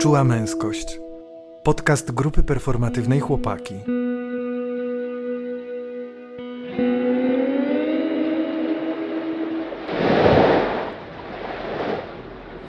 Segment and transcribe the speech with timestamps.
[0.00, 0.98] Czuła męskość.
[1.64, 3.74] Podcast grupy performatywnej Chłopaki.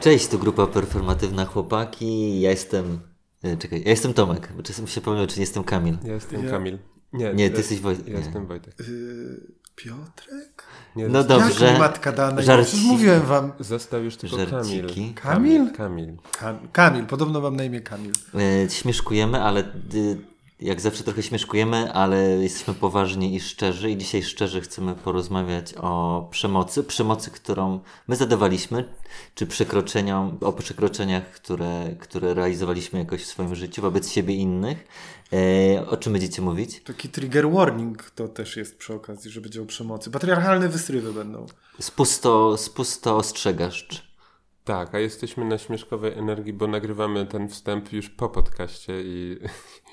[0.02, 2.42] Cześć, to grupa performatywna Chłopaki.
[2.42, 3.00] Ja jestem.
[3.44, 4.54] e, Czekaj, ja jestem Tomek.
[4.58, 5.98] bo Czasem się pomyliłem, czy nie jestem Kamil.
[6.04, 6.78] Ja jestem Ja- Kamil.
[7.14, 8.08] Nie, Nie, ty ja- jesteś Wojtek.
[8.08, 8.20] Ja Nie.
[8.20, 8.74] jestem Wojtek.
[8.80, 9.52] Yy,
[9.84, 10.64] Piotrek?
[10.96, 11.66] Nie, No dobrze.
[11.66, 12.42] Jak matka dana?
[12.42, 12.86] Żarciki.
[12.88, 13.52] Mówiłem wam.
[13.60, 15.14] Został już tylko Żarciki.
[15.14, 15.14] Kamil.
[15.16, 15.72] Kamil?
[15.72, 16.18] Kamil.
[16.40, 18.12] Kam- Kamil, podobno mam na imię Kamil.
[18.66, 19.60] E, Śmieszkujemy, ale
[19.94, 20.18] y,
[20.62, 23.90] jak zawsze trochę śmieszkujemy, ale jesteśmy poważni i szczerzy.
[23.92, 26.84] I dzisiaj szczerze chcemy porozmawiać o przemocy.
[26.84, 28.94] Przemocy, którą my zadawaliśmy,
[29.36, 34.88] czy przekroczeniom, o przekroczeniach, które, które realizowaliśmy jakoś w swoim życiu wobec siebie i innych.
[35.34, 36.82] E, o czym będziecie mówić?
[36.84, 40.12] Taki trigger warning to też jest przy okazji, że będzie o przemocy.
[40.12, 41.46] Patriarchalne wysrywy będą.
[41.80, 44.12] Spusto, spusto ostrzegaszcz.
[44.64, 49.40] Tak, a jesteśmy na śmieszkowej energii, bo nagrywamy ten wstęp już po podcaście i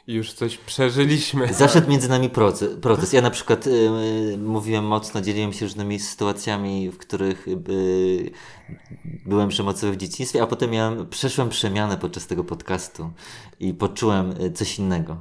[0.08, 1.54] już coś przeżyliśmy.
[1.54, 2.76] Zaszedł między nami proces.
[2.80, 3.12] proces.
[3.12, 8.30] Ja na przykład y, y, mówiłem mocno, dzieliłem się różnymi sytuacjami, w których y,
[9.26, 13.10] byłem przemocowy w dzieciństwie, a potem miałem, przeszłem przemianę podczas tego podcastu
[13.60, 15.16] i poczułem coś innego.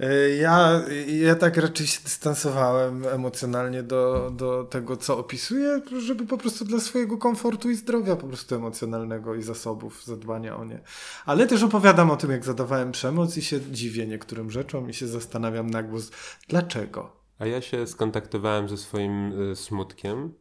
[0.00, 6.38] Yy, Ja, ja tak raczej się dystansowałem emocjonalnie do, do tego, co opisuję, żeby po
[6.38, 10.80] prostu dla swojego komfortu i zdrowia po prostu emocjonalnego i zasobów zadbania o nie.
[11.26, 15.06] Ale też opowiadam o tym, jak zadawałem przemoc i się dziwię niektórym rzeczom i się
[15.06, 16.10] zastanawiam na głos,
[16.48, 17.12] dlaczego?
[17.38, 20.34] A ja się skontaktowałem ze swoim y, smutkiem,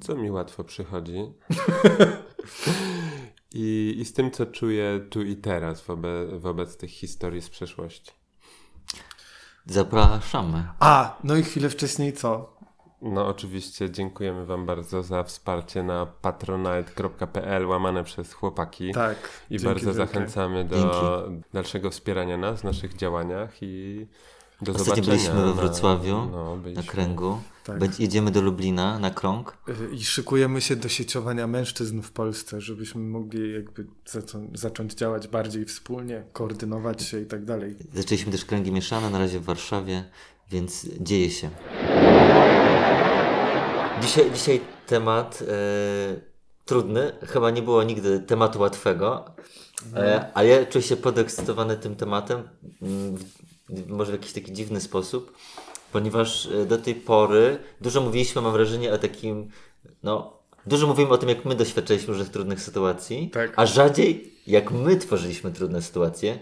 [0.00, 1.18] co mi łatwo przychodzi.
[3.54, 8.25] I, I z tym, co czuję tu i teraz wobec, wobec tych historii z przeszłości.
[9.66, 10.64] Zapraszamy.
[10.80, 12.56] A, no i chwilę wcześniej co?
[13.02, 18.92] No oczywiście dziękujemy Wam bardzo za wsparcie na patronite.pl łamane przez chłopaki.
[18.92, 19.16] Tak.
[19.50, 20.06] I dzięki bardzo wielkie.
[20.06, 21.42] zachęcamy do Dzięki.
[21.52, 24.06] dalszego wspierania nas w naszych działaniach i
[24.62, 25.16] do Ostatnio zobaczenia.
[25.16, 26.82] byliśmy we na- Wrocławiu, no, Na byliśmy.
[26.84, 27.38] kręgu.
[27.64, 28.00] Tak.
[28.00, 29.56] Jedziemy do Lublina na krąg.
[29.68, 35.28] Y, I szykujemy się do sieciowania mężczyzn w Polsce, żebyśmy mogli jakby zaczą- zacząć działać
[35.28, 37.76] bardziej wspólnie, koordynować się i tak dalej.
[37.94, 40.04] Zaczęliśmy też kręgi mieszane, na razie w Warszawie,
[40.50, 41.50] więc dzieje się.
[44.02, 46.20] Dzisiaj, dzisiaj temat e,
[46.64, 49.24] trudny, chyba nie było nigdy tematu łatwego,
[49.96, 52.48] e, a ja czuję się podekscytowany tym tematem,
[52.82, 53.14] mm,
[53.88, 55.32] może w jakiś taki dziwny sposób,
[55.92, 59.50] ponieważ e, do tej pory dużo mówiliśmy, mam wrażenie, o takim,
[60.02, 60.32] no,
[60.66, 63.52] dużo mówimy o tym, jak my doświadczaliśmy różnych trudnych sytuacji, Tak.
[63.56, 66.38] a rzadziej jak my tworzyliśmy trudne sytuacje,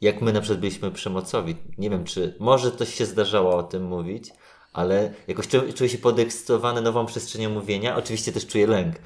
[0.00, 1.56] jak my na przykład byliśmy przemocowi.
[1.78, 4.32] Nie wiem, czy może to się zdarzało o tym mówić,
[4.72, 7.96] ale jakoś czu, czuję się podekscytowany nową przestrzenią mówienia.
[7.96, 8.96] Oczywiście też czuję lęk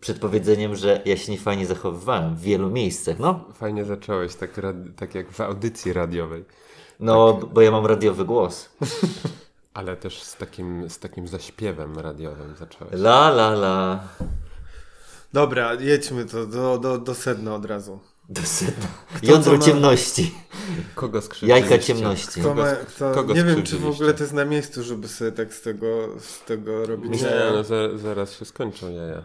[0.00, 3.18] przed powiedzeniem, że ja się niefajnie zachowywałem w wielu miejscach.
[3.18, 4.60] No, Fajnie zacząłeś, tak,
[4.96, 6.44] tak jak w audycji radiowej,
[7.00, 8.68] no bo ja mam radiowy głos.
[9.74, 12.94] ale też z takim, z takim zaśpiewem radiowym zacząłeś.
[12.94, 14.00] La, la, la.
[15.32, 17.98] Dobra, jedźmy to do, do, do sedna od razu.
[18.28, 18.86] Do sedna.
[19.22, 20.34] Jądro ma- ciemności.
[20.94, 21.70] Kogo skrzywdziliście?
[21.70, 22.40] Jajka ciemności.
[22.40, 25.32] Kto ma, kto, kogo nie wiem, czy w ogóle to jest na miejscu, żeby sobie
[25.32, 27.22] tak z tego, z tego robić.
[27.22, 29.22] Nie, no za, zaraz się skończą jaja.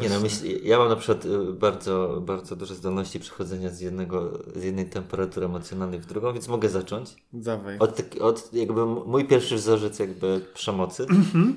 [0.00, 4.38] Nie no, myśl, ja mam na przykład y, bardzo, bardzo duże zdolności przechodzenia z, jednego,
[4.56, 7.16] z jednej temperatury emocjonalnej w drugą, więc mogę zacząć.
[7.32, 7.78] Dawaj.
[7.78, 11.06] Od, taki- od jakby mój pierwszy wzorzec jakby przemocy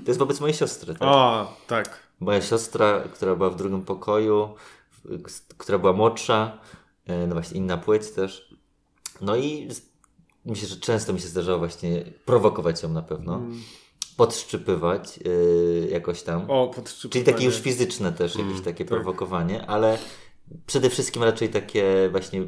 [0.06, 0.94] to jest wobec mojej siostry.
[0.94, 1.02] Tak?
[1.02, 2.00] O, tak.
[2.20, 4.50] Moja siostra, która była w drugim pokoju,
[5.58, 6.58] która była młodsza,
[7.06, 8.56] e, no właśnie inna płeć też.
[9.22, 9.70] No i
[10.46, 13.42] myślę, że często mi się zdarzało właśnie prowokować ją na pewno,
[14.18, 16.52] podszczypywać y, jakoś tam.
[16.52, 17.12] O, podszczypywanie.
[17.12, 19.98] Czyli takie już fizyczne też, jakieś takie prowokowanie, ale
[20.66, 22.48] przede wszystkim raczej takie właśnie,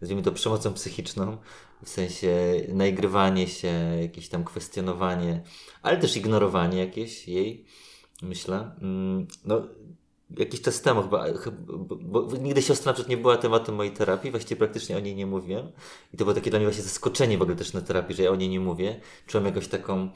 [0.00, 1.36] nazwijmy to przemocą psychiczną,
[1.84, 5.42] w sensie naigrywanie się, jakieś tam kwestionowanie,
[5.82, 7.64] ale też ignorowanie jakieś jej,
[8.22, 8.70] myślę.
[8.82, 9.62] Mm, No,
[10.38, 11.24] jakiś czas temu chyba,
[11.78, 15.14] bo, bo nigdy siostra na przykład nie była tematem mojej terapii, właściwie praktycznie o niej
[15.14, 15.72] nie mówiłem
[16.14, 18.30] i to było takie dla mnie właśnie zaskoczenie w ogóle też na terapii, że ja
[18.30, 19.00] o niej nie mówię.
[19.26, 20.10] Czułem jakoś taką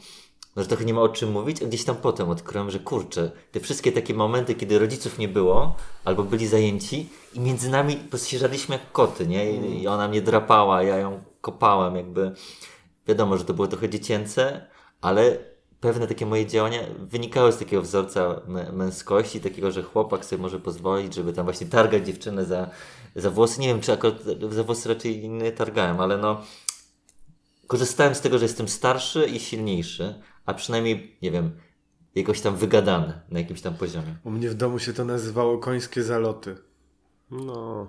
[0.57, 3.61] że trochę nie ma o czym mówić, a gdzieś tam potem odkryłem, że kurczę, te
[3.61, 8.29] wszystkie takie momenty, kiedy rodziców nie było, albo byli zajęci i między nami po prostu
[8.29, 8.39] się
[8.69, 9.53] jak koty, nie?
[9.53, 12.33] I, i ona mnie drapała, ja ją kopałem, jakby
[13.07, 14.67] wiadomo, że to było trochę dziecięce,
[15.01, 15.39] ale
[15.81, 20.61] pewne takie moje działania wynikały z takiego wzorca mę- męskości, takiego, że chłopak sobie może
[20.61, 22.71] pozwolić, żeby tam właśnie targać dziewczynę za,
[23.17, 23.61] za włosy.
[23.61, 26.41] Nie wiem, czy akurat za włosy raczej nie targałem, ale no
[27.67, 30.15] korzystałem z tego, że jestem starszy i silniejszy,
[30.51, 31.51] a przynajmniej, nie wiem,
[32.15, 34.17] jakoś tam wygadany na jakimś tam poziomie.
[34.25, 36.57] U mnie w domu się to nazywało końskie zaloty.
[37.31, 37.87] No.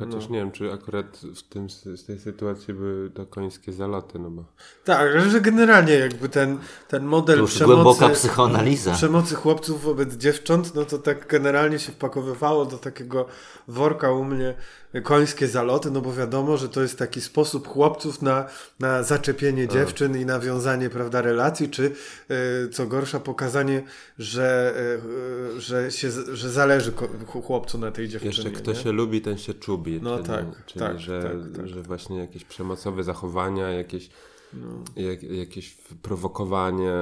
[0.00, 0.34] Chociaż No.
[0.34, 4.44] nie wiem, czy akurat w tym, z tej sytuacji były to końskie zaloty, no bo...
[4.84, 6.58] Tak, ale że generalnie jakby ten,
[6.88, 8.92] ten model To już przemocy, głęboka psychoanaliza.
[8.94, 13.26] przemocy chłopców wobec dziewcząt, no to tak generalnie się wpakowywało do takiego
[13.68, 14.54] worka u mnie
[15.02, 18.46] końskie zaloty, no bo wiadomo, że to jest taki sposób chłopców na,
[18.80, 21.92] na zaczepienie dziewczyn i nawiązanie, prawda, relacji, czy
[22.30, 23.82] e, co gorsza pokazanie,
[24.18, 26.92] że, e, e, że, się, że zależy
[27.46, 28.34] chłopcu na tej dziewczynie.
[28.36, 28.78] Jeszcze kto nie?
[28.78, 29.89] się lubi, ten się czubi.
[30.02, 31.68] No czyli, tak, czyli tak, że, tak, tak.
[31.68, 34.10] że właśnie jakieś przemocowe zachowania, jakieś,
[34.52, 35.02] No.
[35.02, 36.92] jak, jakieś prowokowanie,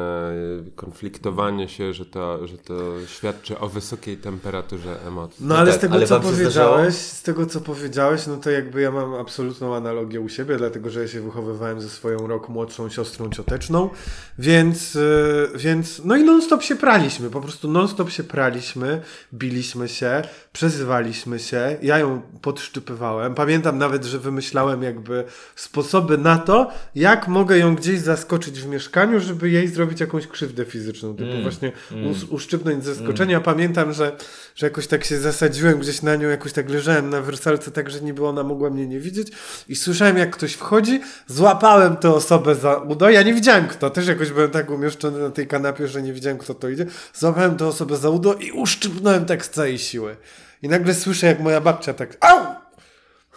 [0.77, 2.75] konfliktowanie się, że to, że to
[3.07, 5.47] świadczy o wysokiej temperaturze emocji.
[5.47, 8.81] No ale tak, z tego, ale co powiedziałeś, z tego, co powiedziałeś, no to jakby
[8.81, 12.89] ja mam absolutną analogię u siebie, dlatego, że ja się wychowywałem ze swoją rok młodszą
[12.89, 13.91] siostrą cioteczną,
[14.39, 19.03] więc, yy, więc no i non-stop się praliśmy, po prostu non-stop się praliśmy,
[19.33, 20.23] biliśmy się,
[20.53, 25.25] przezywaliśmy się, ja ją podszczypywałem, pamiętam nawet, że wymyślałem jakby
[25.57, 30.65] sposoby na to, jak mogę ją gdzieś zaskoczyć w mieszkaniu, żeby jej zrobić jakąś krzywdę
[30.65, 32.07] fizyczną, typu Mm, właśnie mm.
[32.07, 33.41] us- uszczypnąć ze zaskoczenia.
[33.41, 34.17] Pamiętam, że,
[34.55, 38.01] że jakoś tak się zasadziłem gdzieś na nią, jakoś tak leżałem na wersalce, tak, że
[38.01, 39.29] niby ona mogła mnie nie widzieć
[39.69, 44.07] i słyszałem, jak ktoś wchodzi, złapałem tę osobę za udo, ja nie widziałem kto, też
[44.07, 47.67] jakoś byłem tak umieszczony na tej kanapie, że nie widziałem kto to idzie, złapałem tę
[47.67, 50.17] osobę za udo i uszczypnąłem tak z całej siły.
[50.63, 52.58] I nagle słyszę, jak moja babcia tak au!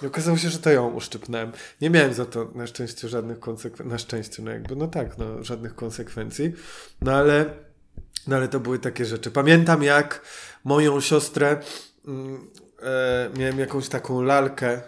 [0.04, 1.52] I okazało się, że to ją uszczypnąłem.
[1.82, 3.92] Nie miałem za to na szczęście żadnych konsekwencji.
[3.92, 6.54] Na szczęście, no jakby, no tak, no żadnych konsekwencji.
[7.02, 7.46] No ale,
[8.28, 9.32] no ale to były takie rzeczy.
[9.32, 10.22] Pamiętam jak
[10.64, 11.58] moją siostrę
[12.08, 12.48] mm,
[12.82, 14.82] e, miałem jakąś taką lalkę.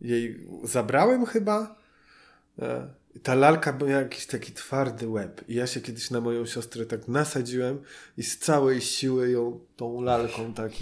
[0.00, 1.76] Jej zabrałem chyba.
[2.58, 2.88] E,
[3.22, 5.44] ta lalka miała jakiś taki twardy łeb.
[5.48, 7.82] I ja się kiedyś na moją siostrę tak nasadziłem
[8.16, 10.72] i z całej siły ją tą lalką tak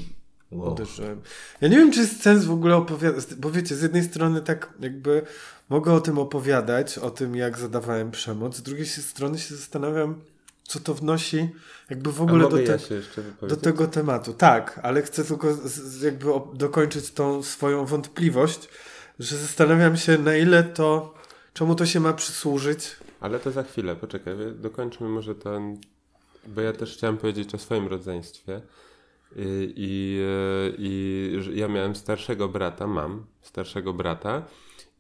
[0.52, 0.72] Wow.
[0.72, 1.20] uderzyłem.
[1.60, 4.72] Ja nie wiem, czy jest sens w ogóle opowiadać, bo wiecie, z jednej strony tak
[4.80, 5.22] jakby
[5.68, 10.20] mogę o tym opowiadać, o tym jak zadawałem przemoc, z drugiej strony się zastanawiam,
[10.62, 11.48] co to wnosi
[11.90, 14.32] jakby w ogóle do, te, ja do tego tematu.
[14.32, 18.68] Tak, ale chcę tylko z, jakby dokończyć tą swoją wątpliwość,
[19.18, 21.14] że zastanawiam się na ile to,
[21.54, 22.96] czemu to się ma przysłużyć.
[23.20, 25.80] Ale to za chwilę, poczekaj, dokończmy może ten,
[26.46, 28.60] bo ja też chciałem powiedzieć o swoim rodzeństwie.
[29.36, 34.42] I, i, e, i że ja miałem starszego brata, mam starszego brata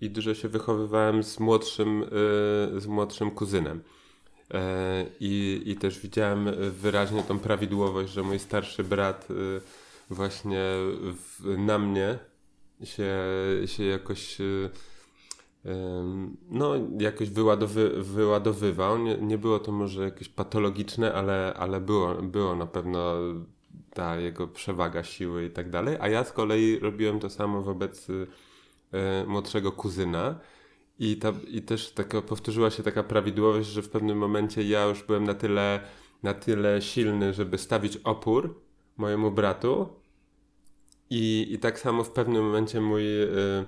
[0.00, 3.82] i dużo się wychowywałem z młodszym, e, z młodszym kuzynem.
[4.54, 9.28] E, I, I też widziałem wyraźnie tą prawidłowość, że mój starszy brat
[10.10, 10.62] właśnie
[11.14, 12.18] w, na mnie
[12.84, 13.14] się,
[13.66, 14.38] się jakoś
[16.50, 18.98] no, jakoś wyładowy, wyładowywał.
[18.98, 23.16] Nie, nie było to może jakieś patologiczne, ale, ale było, było na pewno
[23.94, 25.96] ta jego przewaga siły i tak dalej.
[26.00, 28.26] A ja z kolei robiłem to samo wobec y,
[29.22, 30.38] y, młodszego kuzyna.
[30.98, 35.02] I, ta, I też taka, powtórzyła się taka prawidłowość, że w pewnym momencie ja już
[35.02, 35.80] byłem na tyle,
[36.22, 38.60] na tyle silny, żeby stawić opór
[38.96, 39.88] mojemu bratu.
[41.10, 43.66] I, I tak samo w pewnym momencie mój, y,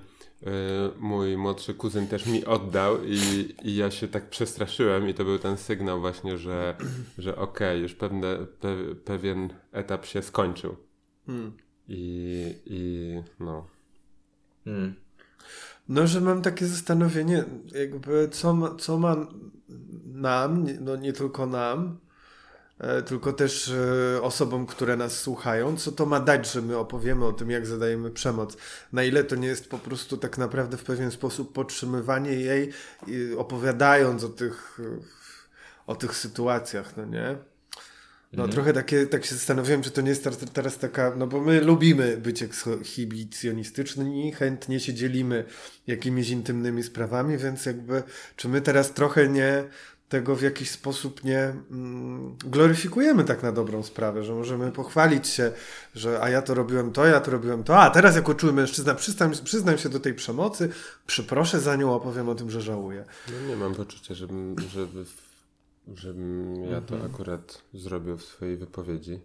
[0.99, 5.39] mój młodszy kuzyn też mi oddał i, i ja się tak przestraszyłem i to był
[5.39, 6.75] ten sygnał właśnie, że,
[7.17, 10.75] że okej, już pewne, pe, pewien etap się skończył.
[11.25, 11.51] Hmm.
[11.87, 13.67] I, i no.
[14.67, 14.95] Mm.
[15.89, 17.43] No, że mam takie zastanowienie,
[17.75, 19.27] jakby co ma, co ma
[20.05, 22.02] nam, no nie tylko nam, e,
[23.05, 27.33] tylko też e, osobom, które nas słuchają, co to ma dać, że my opowiemy o
[27.33, 28.57] tym, jak zadajemy przemoc.
[28.93, 32.73] Na ile to nie jest po prostu tak naprawdę w pewien sposób podtrzymywanie jej,
[33.37, 34.83] opowiadając o tych, e,
[35.87, 37.37] o tych sytuacjach, no nie?
[38.33, 41.41] No trochę takie, tak się zastanowiłem, czy to nie jest teraz, teraz taka, no bo
[41.41, 45.45] my lubimy być ekshibicjonistyczni, chętnie się dzielimy
[45.87, 48.03] jakimiś intymnymi sprawami, więc jakby,
[48.35, 49.63] czy my teraz trochę nie
[50.13, 55.51] tego w jakiś sposób nie mm, gloryfikujemy tak na dobrą sprawę, że możemy pochwalić się,
[55.95, 58.95] że a ja to robiłem to, ja to robiłem to, a teraz jako czuły mężczyzna
[58.95, 60.69] przyznam, przyznam się do tej przemocy,
[61.07, 63.05] przeproszę za nią, opowiem o tym, że żałuję.
[63.27, 65.05] no nie mam poczucia, żebym, żeby,
[65.95, 69.19] żebym ja to akurat zrobił w swojej wypowiedzi.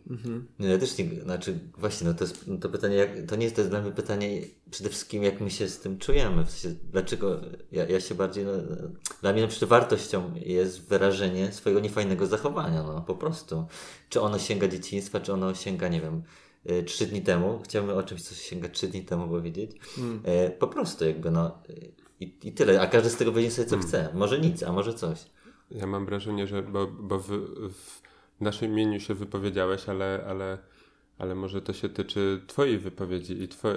[0.59, 3.45] Nie, ja też nie, znaczy właśnie, no to jest no to pytanie, jak, to nie
[3.45, 6.50] jest to jest dla mnie pytanie przede wszystkim, jak my się z tym czujemy, w
[6.50, 7.41] sensie, dlaczego
[7.73, 8.53] ja, ja się bardziej, no,
[9.21, 13.67] dla mnie na przykład wartością jest wyrażenie swojego niefajnego zachowania, no po prostu.
[14.09, 16.23] Czy ono sięga dzieciństwa, czy ono sięga, nie wiem,
[16.71, 19.71] y, trzy dni temu, chciałbym o czymś, co sięga trzy dni temu powiedzieć,
[20.25, 21.59] E, po prostu jakby, no
[22.21, 24.95] i, i tyle, a każdy z tego weźmie sobie co chce, może nic, a może
[24.95, 25.19] coś.
[25.71, 27.29] Ja mam wrażenie, że bo, bo w,
[27.73, 28.01] w
[28.41, 30.59] naszym imieniu się wypowiedziałeś, ale, ale,
[31.19, 33.69] ale może to się tyczy Twojej wypowiedzi i, two,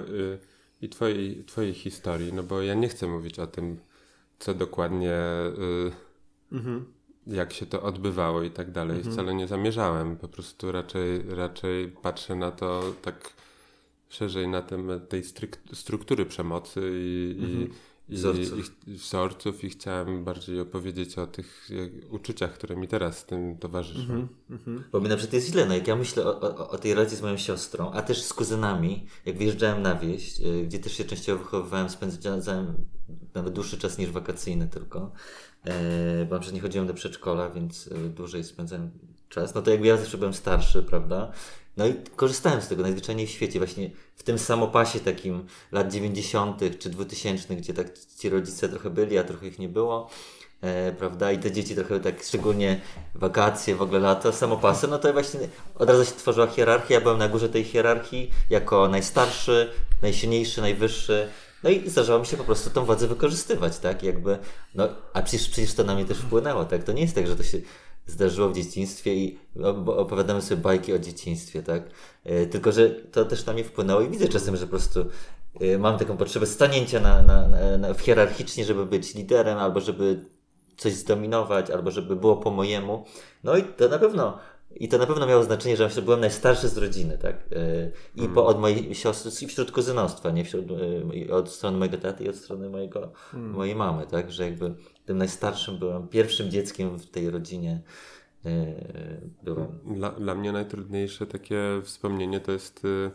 [0.82, 3.76] i twojej, twojej historii, no bo ja nie chcę mówić o tym,
[4.38, 5.14] co dokładnie,
[5.58, 5.92] y,
[7.26, 9.02] jak się to odbywało i tak dalej.
[9.12, 13.32] Wcale nie zamierzałem, po prostu raczej, raczej patrzę na to tak
[14.08, 17.70] szerzej na temat tej stryk- struktury przemocy i, i, i,
[18.08, 18.86] Wzorców.
[18.86, 23.58] i wzorców i chciałem bardziej opowiedzieć o tych jak, uczuciach, które mi teraz z tym
[23.58, 24.28] towarzyszą.
[24.92, 27.16] Bo mi na przykład jest źle, no jak ja myślę o, o, o tej relacji
[27.16, 31.04] z moją siostrą, a też z kuzynami, jak wyjeżdżałem na wieś, y, gdzie też się
[31.04, 32.74] częściowo wychowywałem, spędzałem
[33.34, 35.12] nawet dłuższy czas niż wakacyjny tylko,
[35.64, 38.90] e, bo na przykład nie chodziłem do przedszkola, więc y, dłużej spędzałem
[39.28, 41.32] czas, no to jakby ja zawsze byłem starszy, prawda?
[41.76, 46.60] No i korzystałem z tego najzwyczajniej w świecie, właśnie w tym samopasie takim lat 90.
[46.78, 47.86] czy 2000, gdzie tak
[48.18, 50.10] ci rodzice trochę byli, a trochę ich nie było
[50.60, 51.32] e, prawda?
[51.32, 52.80] I te dzieci trochę tak, szczególnie
[53.14, 55.40] wakacje, w ogóle lato, samopasy, no to właśnie
[55.74, 56.94] od razu się tworzyła hierarchia.
[56.94, 59.70] Ja byłem na górze tej hierarchii jako najstarszy,
[60.02, 61.28] najsilniejszy, najwyższy.
[61.62, 64.02] No i zdarzało mi się po prostu tą władzę wykorzystywać, tak?
[64.02, 64.38] Jakby,
[64.74, 66.84] no, a przecież, przecież to na mnie też wpłynęło, tak?
[66.84, 67.58] To nie jest tak, że to się
[68.06, 69.38] zdarzyło w dzieciństwie i
[69.86, 71.82] opowiadamy sobie bajki o dzieciństwie, tak?
[72.24, 75.04] E, tylko, że to też na mnie wpłynęło i widzę czasem, że po prostu
[75.60, 80.24] e, mam taką potrzebę stanięcia na, na, na, w hierarchicznie, żeby być liderem albo żeby
[80.76, 83.04] coś zdominować, albo żeby było po mojemu.
[83.44, 84.38] No i to na pewno,
[84.76, 87.36] i to na pewno miało znaczenie, że byłem najstarszy z rodziny, tak?
[88.16, 90.66] Yy, I po, od mojej siostry, i wśród kuzynostwa, nie wśród,
[91.32, 94.32] od strony mojego taty i od strony mojego, mojej mamy, tak?
[94.32, 94.74] Że jakby
[95.06, 97.80] tym najstarszym byłem, pierwszym dzieckiem w tej rodzinie
[98.44, 98.50] yy,
[99.42, 99.68] byłem.
[99.96, 103.10] Dla, dla mnie najtrudniejsze takie wspomnienie to jest y,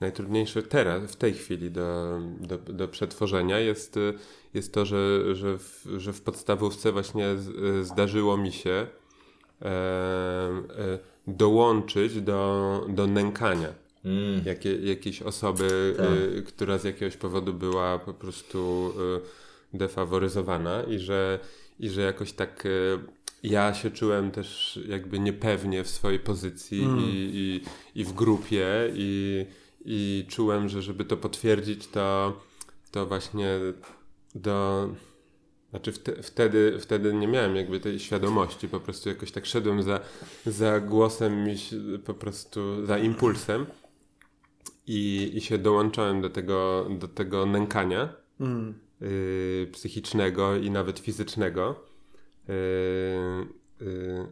[0.00, 4.14] najtrudniejsze teraz, w tej chwili do, do, do przetworzenia jest, y,
[4.54, 8.86] jest to, że, że, w, że w podstawówce właśnie z, zdarzyło mi się
[9.62, 13.74] e, e, dołączyć do, do nękania.
[14.04, 14.42] Mm.
[14.44, 15.96] Jakie, jakiejś osoby,
[16.38, 21.38] y, która z jakiegoś powodu była po prostu y, defaworyzowana i że,
[21.78, 22.98] i że jakoś tak y,
[23.42, 27.60] ja się czułem też jakby niepewnie w swojej pozycji i, i,
[28.00, 29.46] i w grupie i,
[29.84, 32.40] i czułem, że żeby to potwierdzić, to,
[32.90, 33.48] to właśnie
[34.34, 34.88] do...
[35.70, 40.00] Znaczy wte, wtedy, wtedy nie miałem jakby tej świadomości, po prostu jakoś tak szedłem za,
[40.46, 41.46] za głosem,
[42.04, 43.66] po prostu za impulsem
[44.86, 48.12] i, i się dołączałem do tego, do tego nękania
[49.02, 51.74] y, psychicznego i nawet fizycznego.
[52.48, 52.52] Y,
[53.82, 54.26] y,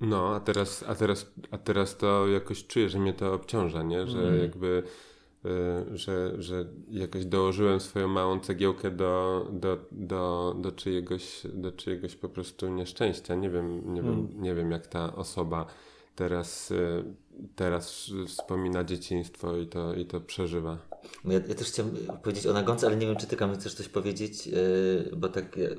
[0.00, 4.06] no, a teraz, a, teraz, a teraz to jakoś czuję, że mnie to obciąża, nie?
[4.06, 4.82] Że jakby,
[5.44, 12.16] y, że, że jakoś dołożyłem swoją małą cegiełkę do, do, do, do, czyjegoś, do czyjegoś
[12.16, 13.34] po prostu nieszczęścia.
[13.34, 15.66] Nie wiem, nie wiem, nie wiem jak ta osoba
[16.14, 17.04] teraz, y,
[17.56, 20.78] teraz wspomina dzieciństwo i to, i to przeżywa.
[21.24, 23.74] No Ja, ja też chciałem powiedzieć o nagonce, ale nie wiem, czy ty Kamil chcesz
[23.74, 25.56] coś powiedzieć, yy, bo tak...
[25.56, 25.76] yy,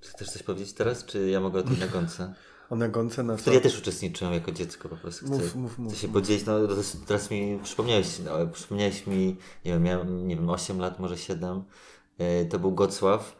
[0.00, 2.34] Chcesz coś powiedzieć teraz, czy ja mogę o tej nagonce?
[2.70, 3.52] O nagonce na co?
[3.52, 5.26] Ja też uczestniczyłem jako dziecko po prostu.
[5.26, 6.58] Chcę, Mów, mów, mów, chcę się podzielić, no
[7.06, 11.62] teraz mi przypomniałeś, no, przypomniałeś mi, nie wiem, miałem, nie wiem, 8 lat, może 7,
[12.18, 13.36] e, to był Gocław,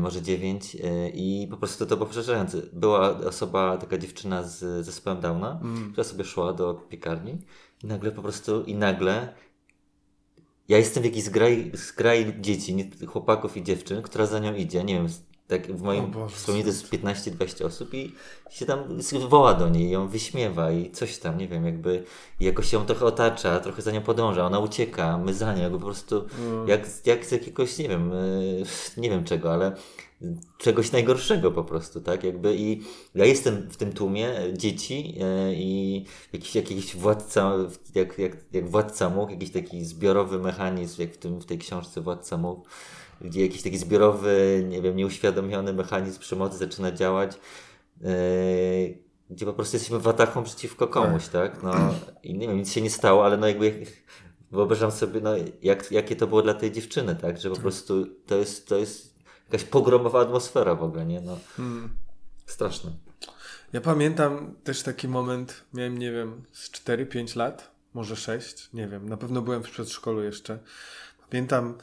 [0.00, 2.62] może 9 e, i po prostu to było przerażające.
[2.72, 5.60] Była osoba, taka dziewczyna z zespołem Downa,
[5.92, 7.38] która sobie szła do piekarni
[7.84, 9.34] i nagle po prostu, i nagle
[10.68, 14.94] ja jestem w jakiejś zgrai, zgrai dzieci, chłopaków i dziewczyn, która za nią idzie, nie
[14.94, 15.08] wiem,
[15.48, 18.12] tak w moim wspomnieniu to jest 15-20 osób i
[18.50, 18.80] się tam
[19.28, 22.04] woła do niej, ją wyśmiewa i coś tam, nie wiem, jakby
[22.40, 25.84] jakoś ją trochę otacza, trochę za nią podąża, ona ucieka, my za nią, jakby po
[25.84, 26.24] prostu
[26.66, 28.64] jak, jak z jakiegoś, nie wiem, y,
[28.96, 29.72] nie wiem czego, ale
[30.58, 32.82] czegoś najgorszego po prostu, tak, jakby i
[33.14, 37.52] ja jestem w tym tłumie e, dzieci e, i jakiś, jakiś władca,
[37.94, 42.00] jak, jak, jak władca mógł, jakiś taki zbiorowy mechanizm, jak w, tym, w tej książce
[42.00, 42.66] Władca mógł,
[43.20, 47.38] gdzie jakiś taki zbiorowy, nie wiem, nieuświadomiony mechanizm przemocy zaczyna działać,
[48.04, 48.08] e,
[49.30, 51.62] gdzie po prostu jesteśmy watachą przeciwko komuś, tak?
[51.62, 53.86] No i nie wiem, nic się nie stało, ale no jakby
[54.50, 55.30] wyobrażam sobie, no
[55.62, 57.38] jak, jakie to było dla tej dziewczyny, tak?
[57.38, 61.20] Że po prostu to jest, to jest jakaś pogromowa atmosfera w ogóle, nie?
[61.20, 61.38] No,
[62.46, 62.90] straszne.
[63.72, 69.08] Ja pamiętam też taki moment, miałem, nie wiem, z 4-5 lat, może 6, nie wiem,
[69.08, 70.58] na pewno byłem w przedszkolu jeszcze.
[71.30, 71.78] Pamiętam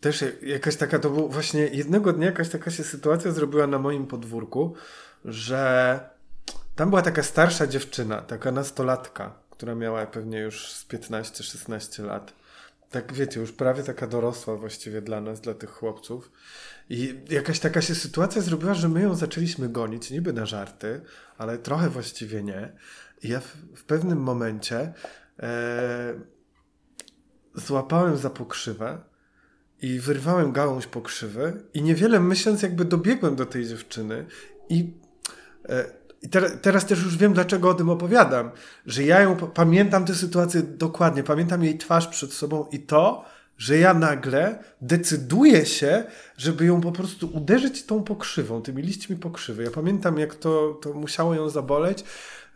[0.00, 3.78] też jak- jakaś taka, to był właśnie jednego dnia jakaś taka się sytuacja zrobiła na
[3.78, 4.74] moim podwórku,
[5.24, 6.00] że
[6.76, 12.32] tam była taka starsza dziewczyna, taka nastolatka, która miała pewnie już z 15-16 lat.
[12.90, 16.32] Tak wiecie, już prawie taka dorosła właściwie dla nas, dla tych chłopców.
[16.90, 21.00] I jakaś taka się sytuacja zrobiła, że my ją zaczęliśmy gonić, niby na żarty,
[21.38, 22.72] ale trochę właściwie nie.
[23.22, 24.92] I ja w, w pewnym momencie
[25.42, 26.14] e,
[27.54, 28.98] złapałem za pokrzywę
[29.82, 34.26] i wyrwałem gałąź pokrzywy i niewiele myśląc jakby dobiegłem do tej dziewczyny
[34.68, 34.92] i,
[35.68, 35.84] e,
[36.22, 38.50] i ter, teraz też już wiem dlaczego o tym opowiadam,
[38.86, 43.24] że ja ją pamiętam tę sytuację dokładnie, pamiętam jej twarz przed sobą i to,
[43.58, 46.04] że ja nagle decyduję się,
[46.36, 49.64] żeby ją po prostu uderzyć tą pokrzywą, tymi liśćmi pokrzywy.
[49.64, 52.04] Ja pamiętam, jak to, to musiało ją zaboleć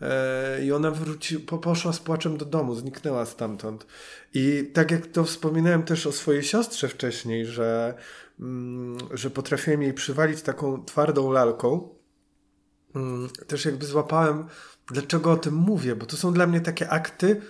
[0.00, 3.86] e, i ona wróci, po, poszła z płaczem do domu, zniknęła stamtąd.
[4.34, 7.94] I tak jak to wspominałem też o swojej siostrze wcześniej, że,
[8.40, 11.88] mm, że potrafiłem jej przywalić taką twardą lalką,
[12.94, 14.46] mm, też jakby złapałem,
[14.92, 17.40] dlaczego o tym mówię, bo to są dla mnie takie akty,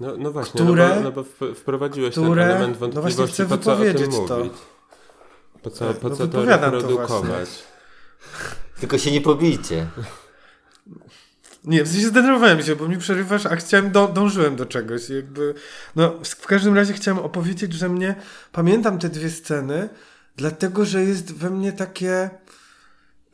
[0.00, 3.34] no, no właśnie, które, no bo, no bo wprowadziłeś które, ten element no wątpliwości, właśnie
[3.34, 4.38] chcę po co o tym wypowiedzieć to.
[4.38, 4.52] mówić?
[5.62, 7.48] Po co, po No co to wypowiadam to reprodukować?
[8.80, 9.86] Tylko się nie pobijcie.
[11.64, 15.08] Nie, w sensie zdenerwowałem się, bo mi przerywasz, a chciałem, do, dążyłem do czegoś.
[15.10, 15.54] Jakby,
[15.96, 18.14] no, w każdym razie chciałem opowiedzieć, że mnie,
[18.52, 19.88] pamiętam te dwie sceny,
[20.36, 22.30] dlatego, że jest we mnie takie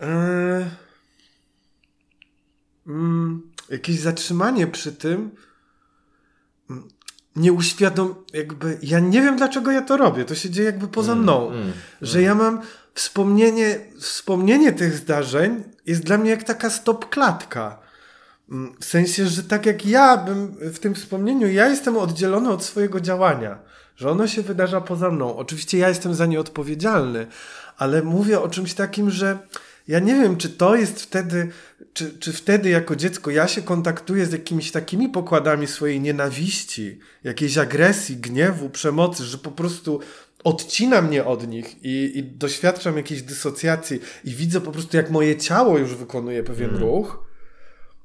[0.00, 0.70] e,
[2.86, 5.30] mm, jakieś zatrzymanie przy tym,
[7.36, 11.14] nie uświadom, jakby, ja nie wiem dlaczego ja to robię, to się dzieje jakby poza
[11.14, 11.72] mną, mm,
[12.02, 12.60] że ja mam
[12.94, 17.78] wspomnienie, wspomnienie tych zdarzeń jest dla mnie jak taka stop klatka.
[18.50, 22.64] Mm, W sensie, że tak jak ja bym w tym wspomnieniu, ja jestem oddzielony od
[22.64, 23.58] swojego działania,
[23.96, 25.36] że ono się wydarza poza mną.
[25.36, 27.26] Oczywiście ja jestem za nie odpowiedzialny,
[27.78, 29.38] ale mówię o czymś takim, że
[29.88, 31.50] ja nie wiem, czy to jest wtedy,
[31.94, 37.58] czy, czy wtedy jako dziecko ja się kontaktuję z jakimiś takimi pokładami swojej nienawiści, jakiejś
[37.58, 40.00] agresji, gniewu, przemocy, że po prostu
[40.44, 45.36] odcina mnie od nich i, i doświadczam jakiejś dysocjacji i widzę po prostu, jak moje
[45.36, 47.24] ciało już wykonuje pewien ruch.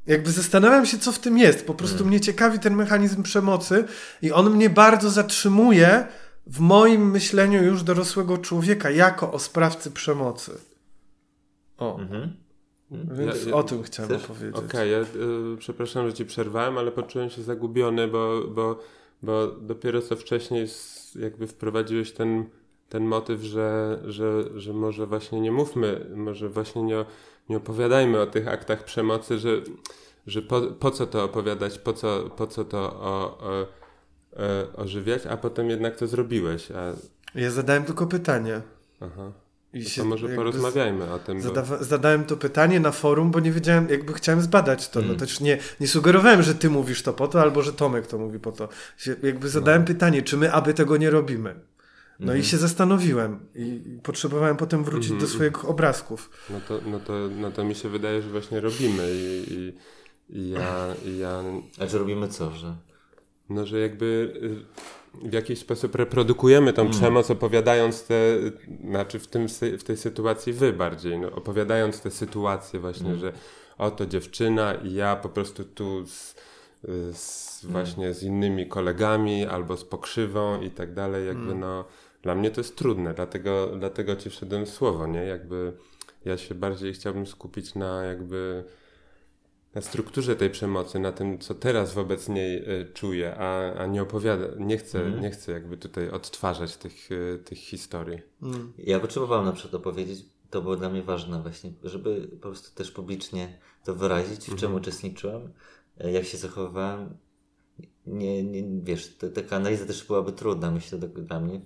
[0.08, 1.66] Jakby zastanawiam się, co w tym jest.
[1.66, 3.84] Po prostu mnie ciekawi ten mechanizm przemocy
[4.22, 6.08] i on mnie bardzo zatrzymuje
[6.48, 10.52] w moim myśleniu już dorosłego człowieka jako o sprawcy przemocy.
[11.78, 12.47] O, Mhm.
[12.92, 14.24] Więc Ja- ja- o tym chciałem chcesz?
[14.30, 14.56] opowiedzieć.
[14.56, 15.06] Okej, ja y,
[15.60, 18.80] przepraszam, że ci przerwałem, ale poczułem się zagubiony, bo, bo,
[19.24, 20.68] bo dopiero co wcześniej
[21.16, 22.46] jakby wprowadziłeś ten,
[22.90, 27.06] ten motyw, że, że, że może właśnie nie mówmy, może właśnie nie,
[27.50, 29.50] nie opowiadajmy o tych aktach przemocy, że,
[30.28, 33.68] że po, po co to opowiadać, po co, po co to o, o,
[34.44, 36.72] e, ożywiać, a potem jednak to zrobiłeś.
[36.72, 36.94] A,
[37.40, 38.62] Ja zadałem tylko pytanie.
[39.00, 39.32] aha.
[39.80, 41.42] I No się to może porozmawiajmy o tym.
[41.42, 41.50] Bo...
[41.50, 45.00] Zadawa- zadałem to pytanie na forum, bo nie wiedziałem, jakby chciałem zbadać to.
[45.00, 45.18] No Mm.
[45.20, 48.40] też nie, nie sugerowałem, że ty mówisz to po to, albo że Tomek to mówi
[48.40, 48.70] po to.
[48.98, 51.56] Się, jakby zadałem pytanie, czy my aby tego nie robimy.
[52.20, 52.40] No Mhm.
[52.40, 55.22] i się zastanowiłem i, potrzebowałem potem wrócić Mhm.
[55.30, 56.30] do swoich obrazków.
[56.50, 59.74] No to, no, to, no to mi się wydaje, że właśnie robimy i, i,
[60.40, 61.44] i, ja, i ja,
[61.80, 62.76] A czy robimy co, że...
[63.50, 64.66] no że jakby y,
[65.24, 68.16] w jakiś sposób reprodukujemy tą przemoc, opowiadając te,
[68.90, 69.48] znaczy w, tym,
[69.80, 73.34] w tej sytuacji wy bardziej, no, opowiadając te sytuacje właśnie, że
[73.78, 76.36] oto dziewczyna i ja po prostu tu z,
[77.14, 81.86] z właśnie z innymi kolegami albo z pokrzywą i tak dalej, jakby no
[82.22, 85.20] dla mnie to jest trudne, dlatego, dlatego ci wszedłem w słowo, nie?
[85.20, 85.74] Jakby
[86.26, 88.64] ja się bardziej chciałbym skupić na jakby
[89.78, 94.02] na strukturze tej przemocy, na tym, co teraz wobec niej y, czuję, a, a nie
[94.02, 98.20] opowiada, nie chcę, nie chcę jakby tutaj odtwarzać tych, y, tych historii.
[98.78, 102.92] Ja potrzebowałem na przykład opowiedzieć, to było dla mnie ważne właśnie, żeby po prostu też
[102.92, 105.54] publicznie to wyrazić, w czym uczestniczyłem,
[105.98, 107.18] e, jak się zachowywałem.
[108.06, 111.62] Nie, nie wiesz, to, taka analiza też byłaby trudna, myślę, do, dla mnie.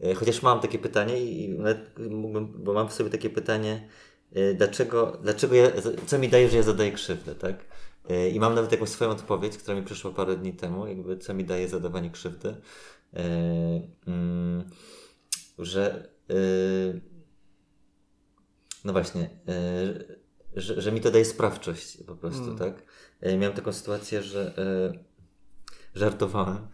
[0.00, 1.58] E, Chociaż mam takie pytanie i
[2.10, 3.88] mógłbym, bo mam w sobie takie pytanie, e,
[4.54, 5.70] dlaczego, dlaczego ja,
[6.06, 7.64] co mi daje, że ja zadaję krzywdę, tak?
[8.08, 11.34] E, I mam nawet jakąś swoją odpowiedź, która mi przyszła parę dni temu, jakby co
[11.34, 12.48] mi daje zadawanie krzywdy.
[13.14, 13.22] E,
[14.06, 14.70] mm,
[15.58, 16.10] że
[18.84, 19.30] no właśnie,
[20.56, 22.82] że, że mi to daje sprawczość po prostu, tak?
[23.22, 24.54] Yy, miałem taką sytuację, że
[25.94, 26.68] żartowałem,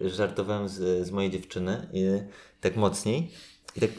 [0.00, 1.88] żartowałem z, z mojej dziewczyny
[2.60, 3.30] tak mocniej
[3.76, 3.90] i, tak,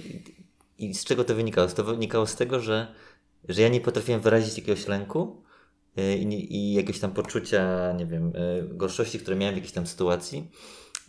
[0.80, 1.68] i z czego to wynikało?
[1.68, 2.94] To wynikało z tego, że,
[3.50, 5.44] że ja nie potrafiłem wyrazić jakiegoś lęku
[5.96, 9.88] yy, i, i jakiegoś tam poczucia, nie wiem, yy, gorszości, które miałem w jakiejś tam
[9.88, 10.52] sytuacji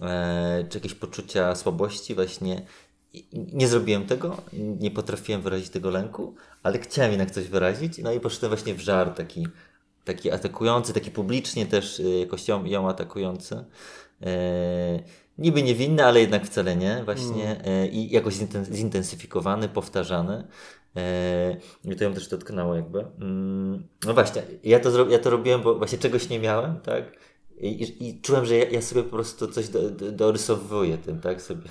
[0.00, 2.66] e, czy jakieś poczucia słabości właśnie.
[3.32, 8.20] Nie zrobiłem tego, nie potrafiłem wyrazić tego lęku, ale chciałem jednak coś wyrazić, no i
[8.20, 9.48] poszedłem właśnie w żart taki,
[10.04, 13.64] taki atakujący, taki publicznie też y, jakoś ją, ją atakujący.
[15.40, 17.02] E, niby niewinny, ale jednak wcale nie.
[17.04, 20.46] Właśnie e, i jakoś zinten- zintensyfikowany, powtarzany.
[20.96, 23.06] E, I to ją też dotknęło jakby.
[23.20, 27.04] Mm, No właśnie, ja to, ja to robiłem, bo właśnie czegoś nie miałem, tak?
[27.60, 31.42] i, i, czułem, że ja, ja, sobie po prostu coś do, do, dorysowuję tym, tak,
[31.42, 31.62] sobie,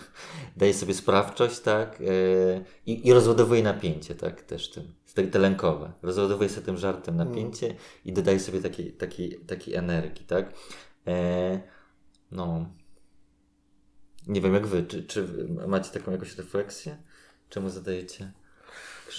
[0.57, 4.83] daję sobie sprawczość, tak, yy, i, i rozładowuję napięcie, tak, też tym,
[5.31, 7.77] te, lękowe, rozładowuję sobie tym żartem napięcie mm.
[8.05, 10.53] i dodaję sobie takiej, takiej, takiej energii, tak,
[12.31, 12.65] no,
[14.29, 15.27] nie wiem jak wy, czy, czy
[15.67, 16.97] macie taką jakąś refleksję?
[17.49, 18.31] Czemu zadajecie?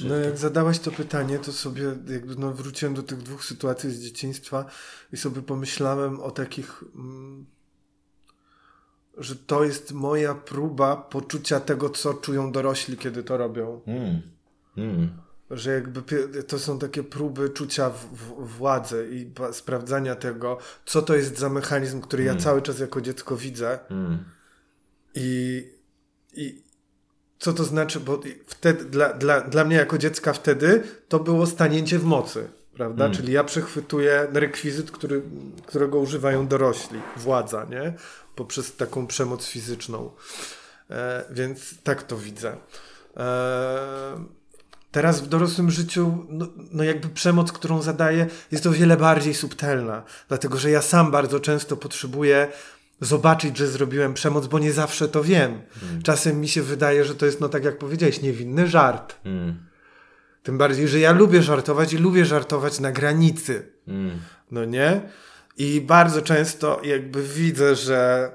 [0.05, 4.01] No jak zadałeś to pytanie, to sobie jakby no wróciłem do tych dwóch sytuacji z
[4.01, 4.65] dzieciństwa
[5.13, 7.47] i sobie pomyślałem o takich, mm,
[9.19, 13.81] że to jest moja próba poczucia tego, co czują dorośli, kiedy to robią.
[13.87, 14.23] Mm.
[14.77, 15.11] Mm.
[15.51, 16.03] Że jakby
[16.43, 21.49] to są takie próby czucia w, w, władzy i sprawdzania tego, co to jest za
[21.49, 22.43] mechanizm, który ja mm.
[22.43, 23.79] cały czas jako dziecko widzę.
[25.15, 25.67] I,
[26.33, 26.63] i,
[27.39, 31.99] co to znaczy, bo wtedy, dla, dla, dla mnie jako dziecka wtedy to było stanięcie
[31.99, 33.05] w mocy, prawda?
[33.05, 33.17] Mm.
[33.17, 35.23] Czyli ja przechwytuję rekwizyt, który,
[35.67, 37.95] którego używają dorośli, władza, nie?
[38.35, 40.11] Poprzez taką przemoc fizyczną.
[40.91, 42.57] E, więc tak to widzę.
[43.17, 44.25] E,
[44.91, 50.03] teraz w dorosłym życiu, no, no, jakby przemoc, którą zadaję, jest o wiele bardziej subtelna,
[50.29, 52.49] dlatego że ja sam bardzo często potrzebuję
[53.01, 55.61] zobaczyć, że zrobiłem przemoc, bo nie zawsze to wiem.
[55.83, 56.03] Mm.
[56.03, 59.15] Czasem mi się wydaje, że to jest, no tak jak powiedziałeś, niewinny żart.
[59.25, 59.55] Mm.
[60.43, 63.73] Tym bardziej, że ja lubię żartować i lubię żartować na granicy.
[63.89, 64.19] Mm.
[64.51, 65.01] No nie?
[65.57, 68.31] I bardzo często jakby widzę, że,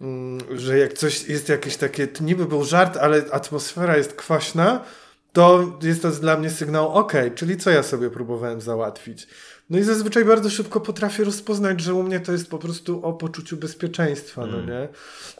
[0.00, 4.84] mm, że jak coś jest jakieś takie, niby był żart, ale atmosfera jest kwaśna,
[5.32, 9.28] to jest to dla mnie sygnał, ok, czyli co ja sobie próbowałem załatwić.
[9.70, 13.12] No i zazwyczaj bardzo szybko potrafię rozpoznać, że u mnie to jest po prostu o
[13.12, 14.66] poczuciu bezpieczeństwa, no mm.
[14.66, 14.88] no nie?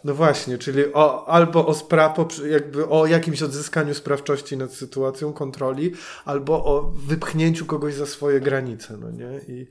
[0.04, 5.92] No właśnie, czyli o, albo o spra- jakby o jakimś odzyskaniu sprawczości nad sytuacją, kontroli,
[6.24, 9.40] albo o wypchnięciu kogoś za swoje granice, no nie?
[9.48, 9.66] I,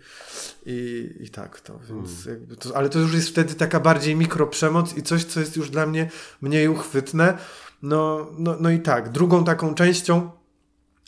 [0.65, 2.39] i, i tak to, więc mm.
[2.39, 5.69] jakby to, ale to już jest wtedy taka bardziej mikroprzemoc i coś, co jest już
[5.69, 6.09] dla mnie
[6.41, 7.37] mniej uchwytne.
[7.81, 10.29] No, no, no i tak, drugą taką częścią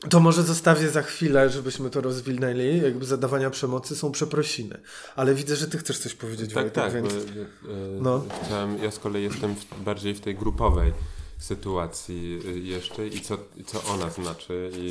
[0.10, 2.81] to może zostawię za chwilę, żebyśmy to rozwilnęli.
[2.81, 4.79] Jakby zadawania przemocy są przeprosiny.
[5.15, 6.93] Ale widzę, że ty chcesz coś powiedzieć, Tak, Wojtek, tak.
[6.93, 7.13] Więc...
[7.13, 8.25] Bo, e, no.
[8.45, 10.93] chciałem, ja z kolei jestem w, bardziej w tej grupowej
[11.38, 14.71] sytuacji e, jeszcze i co, co ona znaczy.
[14.73, 14.89] I,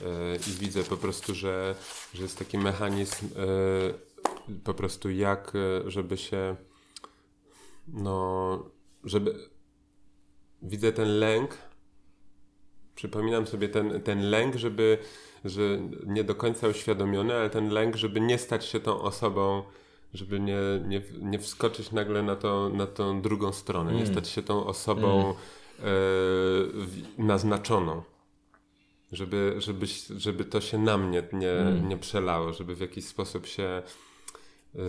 [0.00, 1.74] e, i widzę po prostu, że,
[2.14, 3.28] że jest taki mechanizm
[4.64, 5.52] po prostu jak,
[5.86, 6.56] żeby się
[7.88, 8.64] no,
[9.04, 9.48] żeby
[10.62, 11.58] widzę ten lęk
[12.96, 14.98] przypominam sobie ten, ten lęk, żeby,
[15.44, 15.62] że
[16.06, 19.62] nie do końca uświadomiony, ale ten lęk, żeby nie stać się tą osobą,
[20.14, 24.02] żeby nie, nie, nie wskoczyć nagle na, to, na tą drugą stronę, mm.
[24.02, 25.36] nie stać się tą osobą mm.
[27.18, 28.02] e, naznaczoną.
[29.12, 31.88] Żeby, żeby, żeby to się na mnie nie, mm.
[31.88, 33.82] nie przelało, żeby w jakiś sposób się
[34.74, 34.80] e,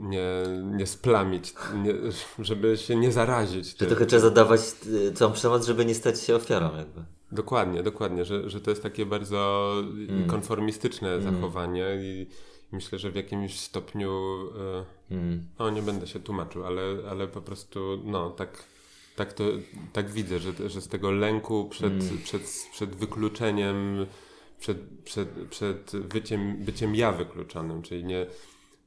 [0.00, 0.26] nie,
[0.76, 1.94] nie splamić, nie,
[2.38, 3.78] żeby się nie zarazić.
[3.78, 7.15] Że trochę trzeba zadawać e, całą przemoc, żeby nie stać się ofiarą jakby.
[7.32, 9.72] Dokładnie, dokładnie, że, że to jest takie bardzo
[10.08, 10.26] mm.
[10.26, 11.22] konformistyczne mm.
[11.22, 12.26] zachowanie i
[12.72, 14.10] myślę, że w jakimś stopniu,
[15.10, 15.48] e, mm.
[15.58, 18.64] no nie będę się tłumaczył, ale, ale po prostu, no tak,
[19.16, 19.44] tak to,
[19.92, 22.18] tak widzę, że, że z tego lęku przed, mm.
[22.18, 24.06] przed, przed wykluczeniem,
[24.58, 28.26] przed, przed, przed byciem, byciem ja wykluczonym, czyli nie,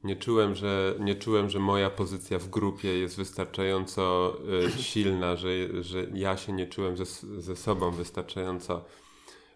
[0.04, 4.36] nie czułem, że, nie czułem, że moja pozycja w grupie jest wystarczająco
[4.78, 5.48] y, silna, że,
[5.82, 7.04] że ja się nie czułem ze,
[7.40, 8.84] ze sobą wystarczająco,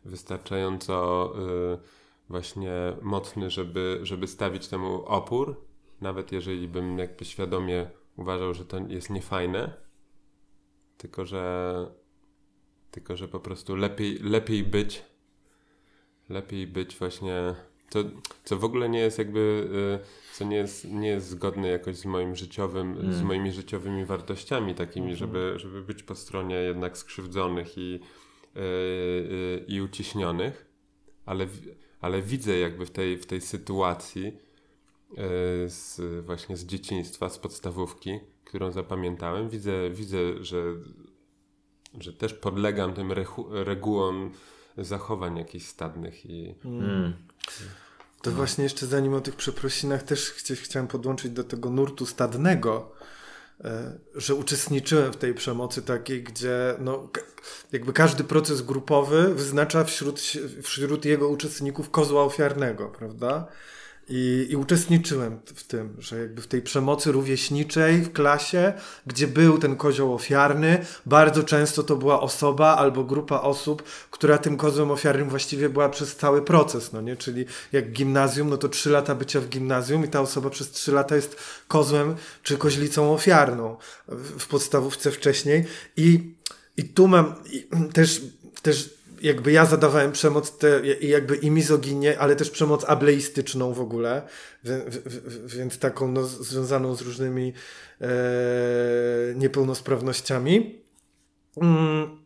[0.05, 1.33] wystarczająco
[1.75, 1.79] y,
[2.29, 5.65] właśnie mocny, żeby, żeby stawić temu opór,
[6.01, 9.73] nawet jeżeli bym jakby świadomie uważał, że to jest niefajne,
[10.99, 11.87] tylko że,
[12.91, 15.03] tylko że po prostu lepiej, lepiej być,
[16.29, 17.55] lepiej być właśnie,
[17.95, 18.05] to,
[18.45, 19.69] co w ogóle nie jest jakby...
[20.03, 23.13] Y, co nie jest, nie jest zgodne jakoś z moim życiowym, mm.
[23.13, 25.17] z moimi życiowymi wartościami takimi, mm.
[25.17, 28.63] żeby, żeby być po stronie jednak skrzywdzonych i, yy,
[29.31, 30.67] yy, i uciśnionych,
[31.27, 31.47] ale,
[32.01, 34.37] ale widzę jakby w tej, w tej sytuacji yy,
[35.67, 40.63] z, właśnie z dzieciństwa, z podstawówki, którą zapamiętałem, widzę, widzę że,
[41.99, 43.13] że też podlegam tym
[43.51, 44.31] regułom
[44.79, 46.55] zachowań jakichś stadnych i...
[46.65, 47.13] Mm.
[48.25, 48.37] To no.
[48.37, 52.93] właśnie jeszcze zanim o tych przeprosinach też ch chciałem podłączyć do tego nurtu stadnego,
[53.65, 57.09] e, że uczestniczyłem w tej przemocy takiej, gdzie no,
[57.73, 60.21] jakby każdy proces grupowy wyznacza wśród,
[60.63, 63.47] wśród jego uczestników kozła ofiarnego, prawda?
[64.09, 68.73] I, I uczestniczyłem w tym, że jakby w tej przemocy rówieśniczej w klasie,
[69.07, 74.57] gdzie był ten kozioł ofiarny, bardzo często to była osoba albo grupa osób, która tym
[74.57, 77.17] kozłem ofiarnym właściwie była przez cały proces, no nie?
[77.17, 80.93] Czyli jak gimnazjum, no to trzy lata bycia w gimnazjum i ta osoba przez trzy
[80.93, 81.37] lata jest
[81.69, 83.77] kozłem czy koźlicą ofiarną
[84.09, 85.65] w, podstawówce wcześniej.
[85.97, 86.35] I,
[86.77, 88.23] i tu mam i też,
[88.63, 94.23] też jakby ja zadawałem przemoc te, jakby i mizoginię, ale też przemoc ableistyczną w ogóle,
[95.47, 97.53] więc taką no, związaną z różnymi
[98.01, 98.07] e,
[99.35, 100.83] niepełnosprawnościami.
[101.57, 102.19] Mm.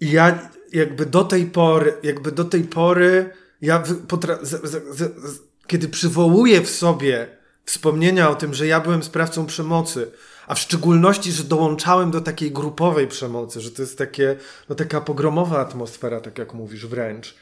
[0.00, 5.40] I ja jakby do tej pory, jakby do tej pory, ja potra- z, z, z,
[5.66, 7.28] kiedy przywołuję w sobie
[7.64, 10.10] wspomnienia o tym, że ja byłem sprawcą przemocy,
[10.50, 14.36] a w szczególności, że dołączałem do takiej grupowej przemocy, że to jest takie,
[14.68, 17.34] no taka pogromowa atmosfera, tak jak mówisz, wręcz.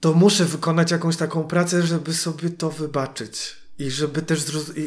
[0.00, 3.56] To muszę wykonać jakąś taką pracę, żeby sobie to wybaczyć.
[3.78, 4.44] I żeby też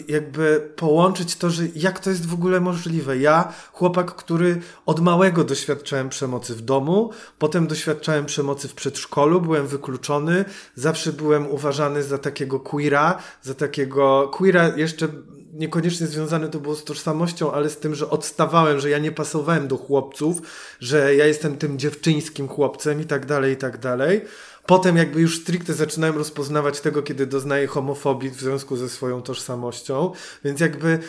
[0.08, 3.18] jakby połączyć to, że jak to jest w ogóle możliwe.
[3.18, 9.68] Ja, chłopak, który od małego doświadczałem przemocy w domu, potem doświadczałem przemocy w przedszkolu, byłem
[9.68, 15.08] wykluczony, zawsze byłem uważany za takiego queera, za takiego queera jeszcze
[15.54, 19.68] niekoniecznie związane to było z tożsamością, ale z tym, że odstawałem, że ja nie pasowałem
[19.68, 20.42] do chłopców,
[20.80, 24.22] że ja jestem tym dziewczyńskim chłopcem i tak dalej, i tak dalej.
[24.70, 30.12] Potem jakby już stricte zaczynałem rozpoznawać tego, kiedy doznaję homofobii w związku ze swoją tożsamością,
[30.44, 31.00] więc jakby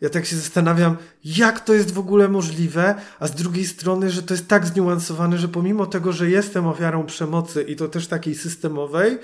[0.00, 4.22] ja tak się zastanawiam, jak to jest w ogóle możliwe, a z drugiej strony, że
[4.22, 8.34] to jest tak zniuansowane, że pomimo tego, że jestem ofiarą przemocy i to też takiej
[8.34, 9.18] systemowej,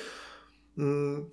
[0.79, 1.25] mm,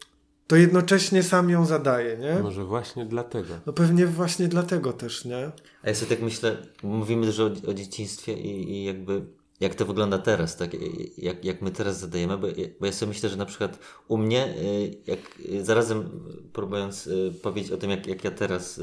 [0.47, 2.43] to jednocześnie sam ją zadaje, nie?
[2.43, 3.53] Może właśnie dlatego.
[3.65, 5.51] No pewnie właśnie dlatego też, nie?
[5.83, 9.21] A ja sobie tak myślę, mówimy dużo o, o dzieciństwie i, i jakby
[9.59, 10.69] jak to wygląda teraz, tak?
[11.17, 12.47] Jak, jak my teraz zadajemy, bo,
[12.79, 16.09] bo ja sobie myślę, że na przykład u mnie, y, jak y, zarazem
[16.53, 18.81] próbując y, powiedzieć o tym, jak, jak ja teraz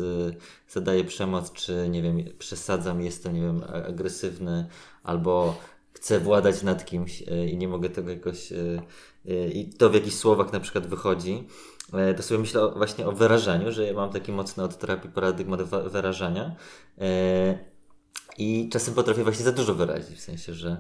[0.69, 4.67] zadaję przemoc, czy nie wiem, przesadzam, jestem, nie wiem, agresywny,
[5.03, 5.57] albo
[5.93, 8.53] chcę władać nad kimś i nie mogę tego jakoś
[9.55, 11.47] i to w jakichś słowach na przykład wychodzi,
[12.17, 16.57] to sobie myślę właśnie o wyrażaniu, że ja mam taki mocny od terapii paradygmat wyrażania
[18.41, 20.77] i czasem potrafię właśnie za dużo wyrazić, w sensie, że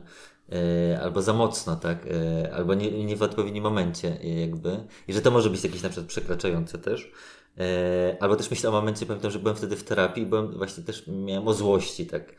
[0.52, 5.22] e, albo za mocno, tak, e, albo nie, nie w odpowiednim momencie jakby i że
[5.22, 7.12] to może być jakieś na przykład przekraczające też.
[7.58, 11.04] E, albo też myślę o momencie, pamiętam, że byłem wtedy w terapii byłem właśnie też
[11.06, 12.34] miałem o złości, tak.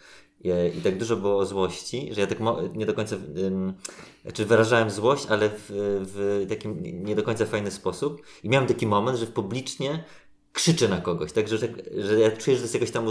[0.78, 2.38] I tak dużo było złości, że ja tak
[2.74, 3.16] nie do końca,
[4.24, 5.66] znaczy wyrażałem złość, ale w,
[6.14, 8.22] w takim nie do końca fajny sposób.
[8.44, 10.04] I miałem taki moment, że publicznie
[10.54, 11.58] krzyczę na kogoś, tak, że,
[11.98, 13.06] że ja czuję, że jest jakoś tam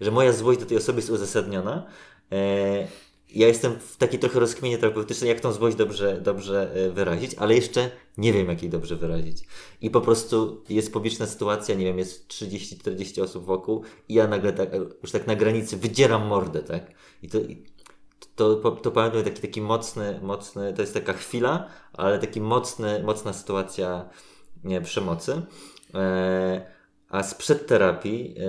[0.00, 1.86] że moja złość do tej osoby jest uzasadniona.
[2.32, 2.88] E,
[3.34, 7.54] ja jestem w takiej trochę rozkminie terapeutycznej, jak tą złość dobrze, dobrze e, wyrazić, ale
[7.54, 9.44] jeszcze nie wiem, jak jej dobrze wyrazić.
[9.80, 14.52] I po prostu jest publiczna sytuacja, nie wiem, jest 30-40 osób wokół i ja nagle
[14.52, 14.68] tak,
[15.02, 16.92] już tak na granicy wydzieram mordę, tak?
[17.22, 17.38] I to,
[18.36, 23.02] to, to, to pamiętam taki, taki mocny, mocny, to jest taka chwila, ale taki mocny,
[23.02, 24.08] mocna sytuacja
[24.64, 25.42] nie, przemocy.
[25.94, 26.66] E,
[27.08, 28.42] a sprzed terapii, e,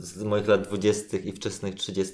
[0.00, 1.16] z moich lat 20.
[1.16, 2.12] i wczesnych 30.,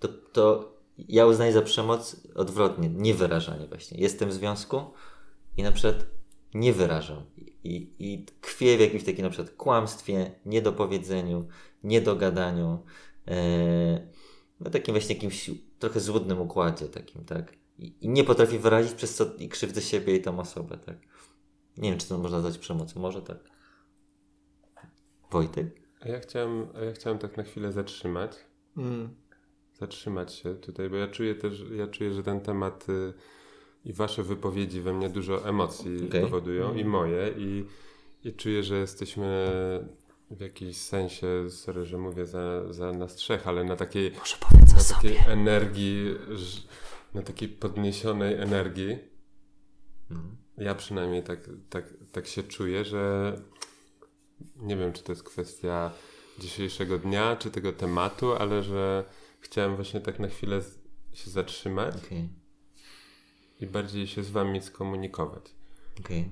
[0.00, 4.00] to, to ja uznaję za przemoc odwrotnie, niewyrażanie właśnie.
[4.00, 4.80] Jestem w związku
[5.56, 6.06] i na przykład
[6.54, 7.22] nie wyrażam.
[7.64, 11.46] I, i tkwię w jakimś takim na przykład kłamstwie, niedopowiedzeniu,
[11.84, 12.78] niedogadaniu,
[13.28, 14.08] e,
[14.60, 17.52] no takim właśnie jakimś trochę złudnym układzie takim, tak?
[17.78, 20.96] I, nie potrafię wyrazić, przez co i krzywdzę siebie i tą osobę, tak?
[21.76, 23.53] Nie wiem, czy to można nazwać przemocą, może tak.
[25.34, 25.66] Wojtek?
[26.00, 28.36] A ja chciałem, a ja chciałem tak na chwilę zatrzymać.
[28.76, 29.08] Mm.
[29.74, 33.12] Zatrzymać się tutaj, bo ja czuję też, ja czuję, że ten temat y,
[33.84, 36.20] i wasze wypowiedzi we mnie dużo emocji okay.
[36.20, 36.78] powodują mm.
[36.78, 37.64] i moje i,
[38.24, 39.50] i czuję, że jesteśmy
[40.30, 44.12] w jakimś sensie, sorry, że mówię za, za nas trzech, ale na takiej,
[44.76, 46.14] na takiej energii,
[47.14, 48.98] na takiej podniesionej energii.
[50.10, 50.36] Mm.
[50.58, 53.32] Ja przynajmniej tak, tak, tak się czuję, że
[54.56, 55.90] nie wiem, czy to jest kwestia
[56.38, 59.04] dzisiejszego dnia, czy tego tematu, ale że
[59.40, 60.60] chciałem właśnie tak na chwilę
[61.12, 62.28] się zatrzymać okay.
[63.60, 65.54] i bardziej się z wami skomunikować.
[66.00, 66.24] Okay.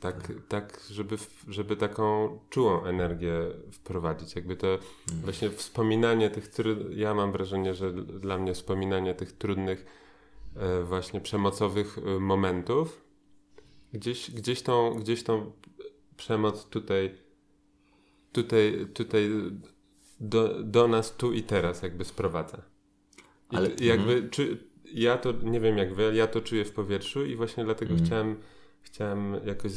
[0.00, 1.16] tak, tak żeby,
[1.48, 3.32] żeby taką czułą energię
[3.72, 4.36] wprowadzić.
[4.36, 5.24] Jakby to hmm.
[5.24, 6.50] właśnie wspominanie tych,
[6.90, 9.86] ja mam wrażenie, że dla mnie wspominanie tych trudnych,
[10.56, 13.07] e, właśnie przemocowych e, momentów
[13.92, 15.52] Gdzieś, gdzieś, tą, gdzieś tą
[16.16, 17.14] przemoc tutaj,
[18.32, 19.30] tutaj, tutaj
[20.20, 22.62] do, do nas tu i teraz jakby sprowadza.
[23.52, 24.30] I, Ale, jakby, mm.
[24.30, 27.64] czy, ja to, nie wiem jak wy, ale ja to czuję w powietrzu i właśnie
[27.64, 28.06] dlatego Mm.
[28.06, 28.36] chciałem,
[28.82, 29.72] chciałem jakoś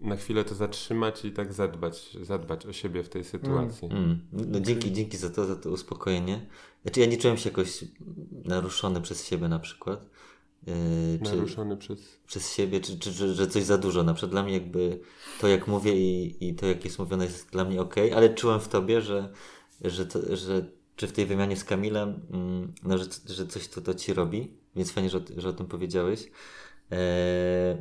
[0.00, 3.88] na chwilę to zatrzymać i tak zadbać, zadbać o siebie w tej sytuacji.
[3.90, 4.20] Mm.
[4.32, 6.46] No dzięki, dzięki za to, za to uspokojenie.
[6.82, 7.84] Znaczy ja nie czułem się jakoś
[8.44, 10.10] naruszony przez siebie na przykład.
[10.66, 10.74] Yy,
[11.24, 12.18] czy Naruszony przez...
[12.26, 14.02] przez siebie, czy, czy, czy że coś za dużo.
[14.02, 15.00] Na przykład dla mnie jakby
[15.40, 18.60] to jak mówię i, i to jak jest mówione jest dla mnie ok, ale czułem
[18.60, 19.32] w tobie, że,
[19.80, 23.80] że, to, że czy w tej wymianie z Kamilem, mm, no, że, że coś to,
[23.80, 26.30] to ci robi, więc fajnie, że, o- że o tym powiedziałeś.
[26.90, 27.76] Eee,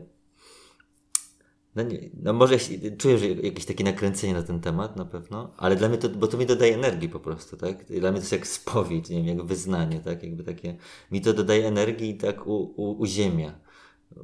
[1.76, 2.58] no, nie, no może
[2.98, 6.28] czuję, że jakieś takie nakręcenie na ten temat na pewno, ale dla mnie to, bo
[6.28, 7.86] to mi dodaje energii po prostu, tak?
[7.86, 10.24] Dla mnie to jest jak spowiedź, nie wiem, jak wyznanie, tak?
[10.24, 10.78] Jakby takie,
[11.12, 13.60] mi to dodaje energii i tak u, u, uziemia.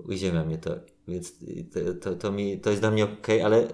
[0.04, 0.76] Uziemia mnie to,
[1.08, 1.34] więc
[1.74, 3.68] to, to, to, mi, to jest dla mnie ok, ale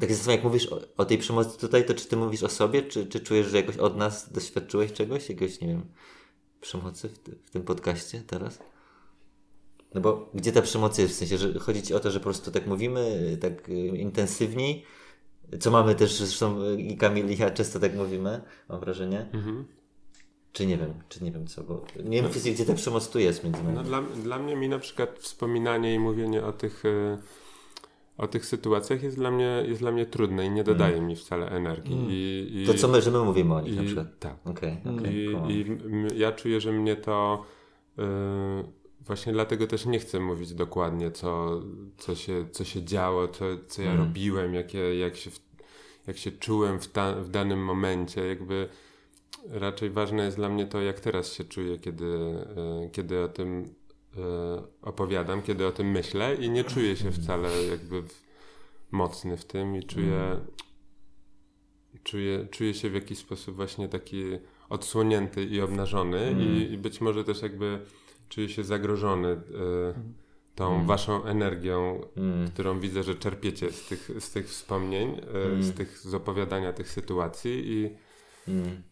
[0.00, 2.82] tak zastanawiam, jak mówisz o, o tej przemocy tutaj, to czy ty mówisz o sobie,
[2.82, 5.86] czy, czy czujesz, że jakoś od nas doświadczyłeś czegoś, jakiegoś, nie wiem,
[6.60, 8.58] przemocy w, w tym podcaście teraz?
[9.94, 11.14] No bo gdzie ta przemoc jest?
[11.14, 14.84] W sensie, że chodzi ci o to, że po prostu tak mówimy, tak y, intensywniej,
[15.60, 19.26] co mamy też, zresztą i Kamil i ja często tak mówimy, mam wrażenie.
[19.32, 19.64] Mhm.
[20.52, 23.18] Czy nie wiem, czy nie wiem co, bo nie wiem fizycznie, gdzie ta przemoc tu
[23.18, 23.74] jest między nami.
[23.76, 27.18] No, dla, dla mnie mi na przykład wspominanie i mówienie o tych, y,
[28.18, 31.50] o tych sytuacjach jest dla mnie, jest dla mnie trudne i nie dodaje mi wcale
[31.50, 31.96] energii.
[32.08, 32.66] I, i, Mm.
[32.66, 34.06] to co my, że my mówimy o nich na i, przykład.
[34.18, 34.36] Tak.
[34.44, 35.14] Okej, okej.
[35.14, 35.60] I,
[36.14, 37.44] i ja czuję, że mnie to
[37.98, 38.02] y,
[39.06, 41.62] właśnie dlatego też nie chcę mówić dokładnie, co,
[41.98, 44.06] co, się, co się działo, co, co ja Mm.
[44.06, 45.30] robiłem, jakie, jak, się,
[46.06, 48.26] jak się czułem w, ta, w danym momencie.
[48.26, 48.68] Jakby
[49.48, 53.74] raczej ważne jest dla mnie to, jak teraz się czuję, kiedy, y, kiedy o tym
[54.16, 54.18] y,
[54.82, 58.02] opowiadam, kiedy o tym myślę i nie czuję się wcale jakby
[58.90, 60.40] mocny w tym i czuję,
[62.04, 64.22] czuję, czuję się w jakiś sposób właśnie taki
[64.68, 67.80] odsłonięty i obnażony i, i być może też jakby
[68.28, 69.38] czuję się zagrożony y,
[70.54, 72.48] tą waszą energią, Mm.
[72.50, 75.20] którą widzę, że czerpiecie z tych, z tych wspomnień,
[75.58, 77.96] y, z tych z opowiadania tych sytuacji i
[78.48, 78.82] Mm.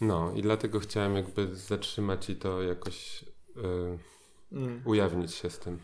[0.00, 3.24] no i dlatego chciałem jakby zatrzymać i to jakoś
[3.56, 3.98] y,
[4.84, 5.78] ujawnić się z tym.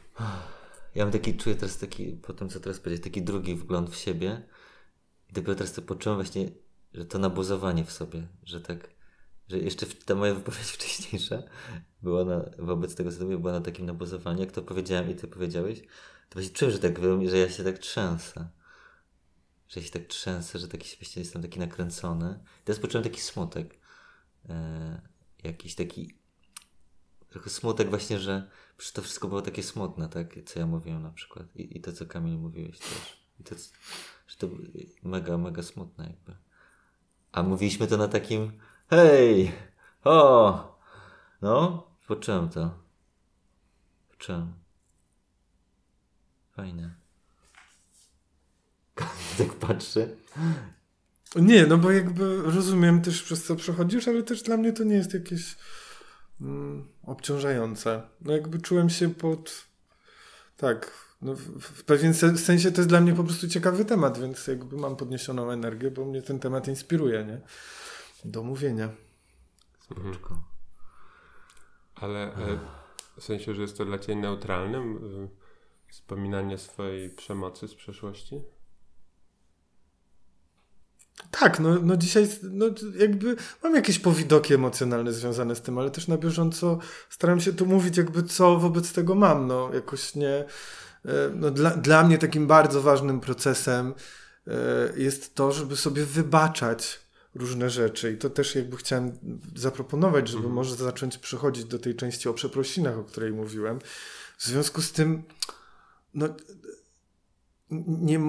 [0.94, 3.96] Ja mam taki, czuję teraz taki, po tym co teraz powiedzieć, taki drugi wgląd w
[3.96, 4.42] siebie
[5.30, 6.48] i dopiero teraz to poczułem właśnie,
[6.94, 8.90] że to nabuzowanie w sobie, że tak,
[9.48, 11.42] że jeszcze ta moja wypowiedź wcześniejsza
[12.02, 15.80] była na, wobec tego co była na takim nabuzowaniu, jak to powiedziałem i ty powiedziałeś,
[16.28, 18.48] to właśnie czułem, że tak, że ja się tak trzęsę.
[19.68, 22.38] Że ja się tak trzęsę, że taki właśnie jestem taki nakręcony.
[22.64, 23.78] Teraz poczułem taki smutek.
[24.48, 25.00] E,
[25.44, 26.18] jakiś taki
[27.28, 28.50] trochę smutek właśnie, że
[28.92, 30.34] to wszystko było takie smutne, tak?
[30.46, 31.56] Co ja mówiłem na przykład.
[31.56, 33.24] I, i to, co Kamil mówiłeś też.
[33.40, 33.54] I to,
[34.26, 34.48] że to
[35.02, 36.36] mega, mega smutne jakby.
[37.32, 38.52] A mówiliśmy to na takim
[38.90, 39.52] hej,
[40.04, 40.77] o,
[41.42, 42.78] no, poczułem to.
[44.10, 44.52] Poczułem.
[46.56, 46.94] Fajne.
[49.38, 50.16] tak patrzy.
[51.36, 54.96] Nie, no bo jakby rozumiem też przez co przechodzisz, ale też dla mnie to nie
[54.96, 55.56] jest jakieś
[56.40, 58.02] mm, obciążające.
[58.20, 59.66] No jakby czułem się pod...
[60.56, 60.90] Tak,
[61.22, 64.46] no w, w pewien se- sensie to jest dla mnie po prostu ciekawy temat, więc
[64.46, 67.40] jakby mam podniesioną energię, bo mnie ten temat inspiruje, nie?
[68.24, 68.88] Do mówienia.
[69.80, 70.57] Spoczko.
[72.00, 72.58] Ale e,
[73.18, 75.28] w sensie, że jest to dla Ciebie neutralnym y,
[75.92, 78.42] wspominanie swojej przemocy z przeszłości?
[81.30, 82.66] Tak, no, no dzisiaj no
[82.98, 86.78] jakby mam jakieś powidoki emocjonalne związane z tym, ale też na bieżąco
[87.10, 90.44] staram się tu mówić jakby co wobec tego mam, no jakoś nie...
[91.04, 93.94] e, No, dla, dla mnie takim bardzo ważnym procesem
[94.46, 94.52] e,
[94.96, 97.00] jest to, żeby sobie wybaczać
[97.38, 99.12] różne rzeczy i to też jakby chciałem
[99.56, 103.78] zaproponować, żeby może zacząć przechodzić do tej części o przeprosinach, o której mówiłem.
[104.38, 105.22] W związku z tym
[106.14, 106.28] no,
[107.70, 108.20] nie,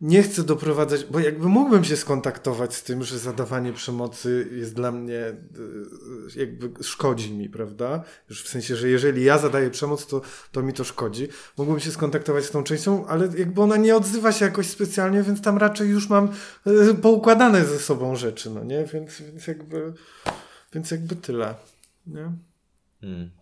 [0.00, 4.92] nie chcę doprowadzać, bo jakby mógłbym się skontaktować z tym, że zadawanie przemocy jest dla
[4.92, 5.18] mnie,
[6.34, 8.04] y, jakby szkodzi mi, prawda?
[8.28, 10.20] Już w sensie, że jeżeli ja zadaję przemoc, to,
[10.52, 11.28] to mi to szkodzi.
[11.56, 15.42] Mógłbym się skontaktować z tą częścią, ale jakby ona nie odzywa się jakoś specjalnie, więc
[15.42, 16.28] tam raczej już mam
[16.66, 18.84] y, poukładane ze sobą rzeczy, no nie?
[18.84, 19.92] Więc, więc jakby,
[20.72, 21.54] więc jakby tyle,
[22.06, 22.32] nie?
[23.02, 23.37] Mm.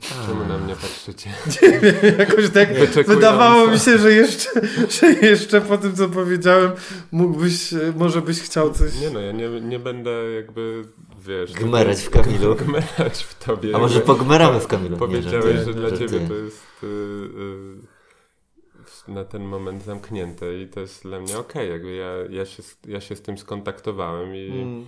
[0.00, 1.30] Czemu na mnie patrzycie?
[2.18, 2.68] Jakoś tak
[3.06, 4.50] wydawało mi się, że jeszcze,
[5.00, 6.72] że jeszcze po tym, co powiedziałem,
[7.12, 9.00] mógłbyś, e, może byś chciał coś...
[9.00, 10.82] Nie no, ja nie, nie będę jakby,
[11.26, 11.52] wiesz...
[11.52, 12.56] Gmerać w Kamilu.
[12.66, 13.76] Gmerać w tobie.
[13.76, 14.92] A może pogmeramy w Kamilu?
[14.94, 16.10] Nie, Powiedziałeś, żartuję, że dla żartuję.
[16.10, 21.70] ciebie to jest y, y, na ten moment zamknięte i to jest dla mnie okej.
[21.70, 24.86] Jakby ja, ja, się, ja się z tym skontaktowałem i, Mm.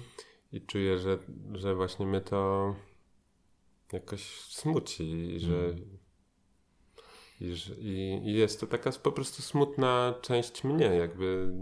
[0.52, 1.18] i czuję, że,
[1.54, 2.74] że właśnie mnie to
[3.92, 5.74] jakoś smuci i że
[7.40, 11.52] i, że- i, i jest to taka po prostu smutna część mnie, jakby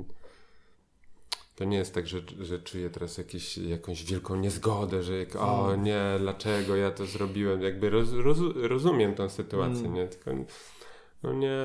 [1.56, 5.76] to nie jest tak, że, że czuję teraz jakieś, jakąś wielką niezgodę, że jak, o
[5.76, 10.30] nie, dlaczego ja to zrobiłem, jakby roz, roz, rozumiem tą sytuację, nie, tylko
[11.22, 11.56] no nie,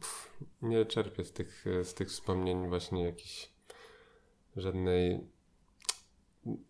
[0.00, 0.30] pff,
[0.62, 3.50] nie czerpię z tych, z tych wspomnień właśnie jakiejś
[4.56, 5.20] żadnej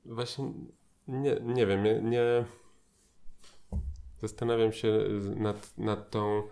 [0.04, 0.52] właśnie
[1.08, 2.44] nie, nie wiem, nie, nie
[4.28, 6.42] zastanawiam się z- nad, nad tą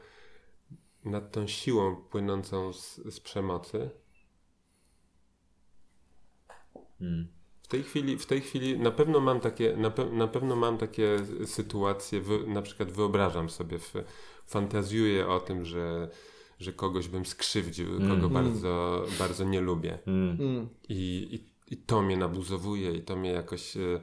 [1.04, 3.90] nad tą siłą płynącą z, z przemocy.
[7.00, 7.28] Mm.
[7.62, 10.78] W tej chwili, w tej chwili na pewno mam takie, na, pe, na pewno mam
[10.78, 13.92] takie sytuacje, wy, na przykład wyobrażam sobie, w,
[14.46, 16.08] fantazjuję o tym, że,
[16.58, 19.98] że kogoś bym skrzywdził, kogo bardzo, bardzo nie lubię.
[20.06, 20.40] Mm.
[20.40, 20.68] Mm.
[20.88, 24.00] I, i, I to mnie nabuzowuje i to mnie jakoś, e,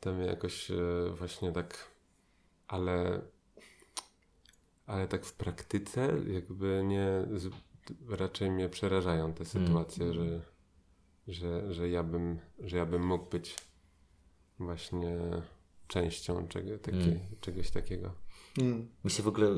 [0.00, 0.74] to mnie jakoś e,
[1.18, 1.90] właśnie tak,
[2.70, 3.20] ale,
[4.86, 7.50] ale tak w praktyce jakby nie, z,
[8.08, 10.42] raczej mnie przerażają te sytuacje, że,
[11.28, 13.56] że, że, ja bym, że ja bym mógł być
[14.58, 15.18] właśnie
[15.86, 18.12] częścią czego, takie, czegoś takiego.
[18.58, 18.88] Mm.
[19.04, 19.48] Mi się w ogóle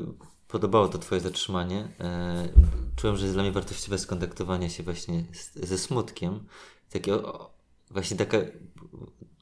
[0.47, 1.87] podobało to twoje zatrzymanie.
[1.99, 2.49] E,
[2.95, 6.47] czułem, że jest dla mnie wartościowe skontaktowanie się właśnie z, ze smutkiem.
[6.89, 7.53] Takie, o,
[7.91, 8.37] właśnie taka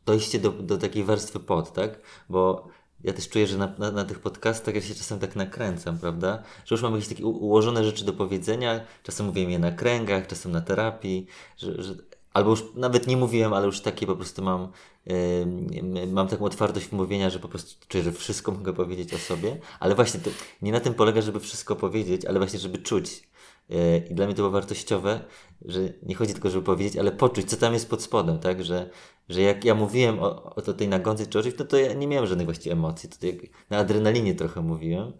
[0.05, 2.01] dojście do, do takiej warstwy pod, tak?
[2.29, 2.67] Bo
[3.03, 6.43] ja też czuję, że na, na, na tych podcastach ja się czasem tak nakręcam, prawda?
[6.65, 8.81] Że już mam jakieś takie ułożone rzeczy do powiedzenia.
[9.03, 11.27] Czasem mówię je na kręgach, czasem na terapii,
[11.57, 11.95] że, że
[12.33, 14.67] albo już nawet nie mówiłem, ale już takie po prostu mam,
[15.07, 19.57] em, mam taką otwartość mówienia, że po prostu czuję, że wszystko mogę powiedzieć o sobie,
[19.79, 20.29] ale właśnie to
[20.61, 23.27] nie na tym polega, żeby wszystko powiedzieć, ale właśnie, żeby czuć.
[23.69, 25.21] E, I dla mnie to było wartościowe,
[25.65, 28.65] że nie chodzi tylko, żeby powiedzieć, ale poczuć, co tam jest pod spodem, tak?
[28.65, 28.89] Że,
[29.29, 32.07] że jak ja mówiłem o, o tej nagonce czy o czymś, no to ja nie
[32.07, 33.09] miałem żadnych właściwie emocji.
[33.09, 33.35] To jak
[33.69, 35.13] na adrenalinie trochę mówiłem,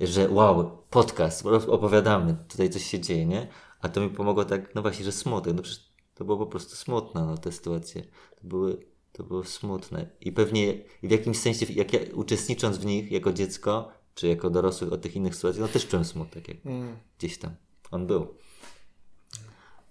[0.00, 3.48] że wow, podcast, opowiadamy, tutaj coś się dzieje, nie?
[3.80, 5.54] A to mi pomogło tak, no właśnie, że smutek.
[5.54, 8.02] No przecież to było po prostu smutne, no te sytuacje.
[8.40, 10.10] To były, to było smutne.
[10.20, 14.90] I pewnie w jakimś sensie, jak ja uczestnicząc w nich jako dziecko, czy jako dorosły
[14.90, 16.96] o tych innych sytuacjach, no też czułem smutek, jak Mm.
[17.18, 17.50] gdzieś tam
[17.90, 18.26] on był.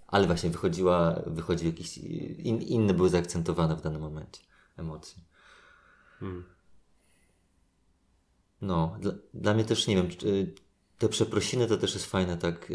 [0.08, 4.42] Ale właśnie wychodziła, wychodził jakiś, in, inny były zaakcentowane w danym momencie
[4.78, 5.24] emocje.
[6.20, 6.44] Hmm.
[8.62, 10.54] No, dla, dla mnie też nie wiem, czy,
[10.98, 12.74] te przeprosiny to też jest fajne, tak, y,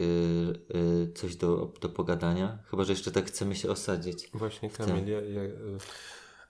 [0.75, 2.59] y, coś do, do pogadania.
[2.71, 4.29] Chyba, że jeszcze tak chcemy się osadzić.
[4.35, 5.43] Właśnie Kamil, ja, ja,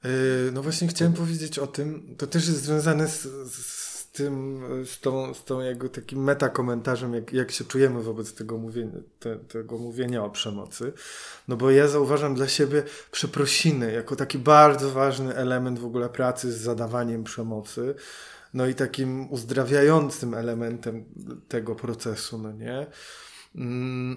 [0.05, 3.23] Yy, No właśnie chciałem powiedzieć o tym, to też jest związane z,
[3.53, 8.59] z tym, z tą, z tą jego takim metakomentarzem, jak, jak się czujemy wobec tego
[8.59, 10.93] mówienia, te, tego mówienia o przemocy.
[11.49, 16.53] No bo ja zauważam dla siebie przeprosiny jako taki bardzo ważny element w ogóle pracy
[16.53, 17.95] z zadawaniem przemocy.
[18.55, 21.05] No i takim uzdrawiającym elementem
[21.49, 22.87] tego procesu, no nie?
[23.55, 24.17] Mm.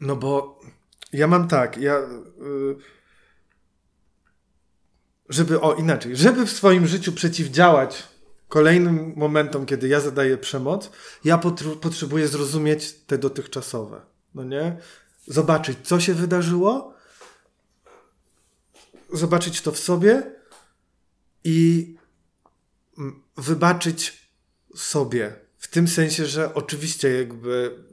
[0.00, 0.60] No bo
[1.12, 1.98] ja mam tak, ja...
[1.98, 3.00] y,
[5.28, 8.08] żeby, o inaczej, żeby w swoim życiu przeciwdziałać
[8.50, 10.90] kolejnym momentom, kiedy ja zadaję przemoc,
[11.24, 14.00] ja potr- potrzebuję zrozumieć te dotychczasowe.
[14.34, 14.76] No nie?
[15.26, 16.94] Zobaczyć, co się wydarzyło,
[19.12, 20.32] zobaczyć to w sobie
[21.44, 21.96] i
[22.98, 24.30] mm, wybaczyć
[24.76, 25.36] sobie.
[25.58, 27.84] W tym sensie, że oczywiście jakby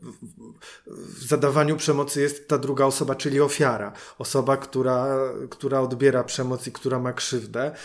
[0.88, 3.94] w zadawaniu przemocy jest ta druga osoba, czyli ofiara.
[4.18, 7.76] Osoba, która, która odbiera przemoc i która ma krzywdę.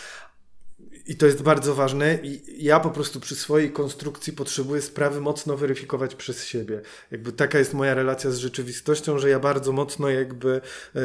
[1.07, 2.19] I to jest bardzo ważne.
[2.23, 6.81] I ja po prostu przy swojej konstrukcji potrzebuję sprawy mocno weryfikować przez siebie.
[7.11, 10.61] Jakby taka jest moja relacja z rzeczywistością, że ja bardzo mocno jakby
[10.95, 11.01] e,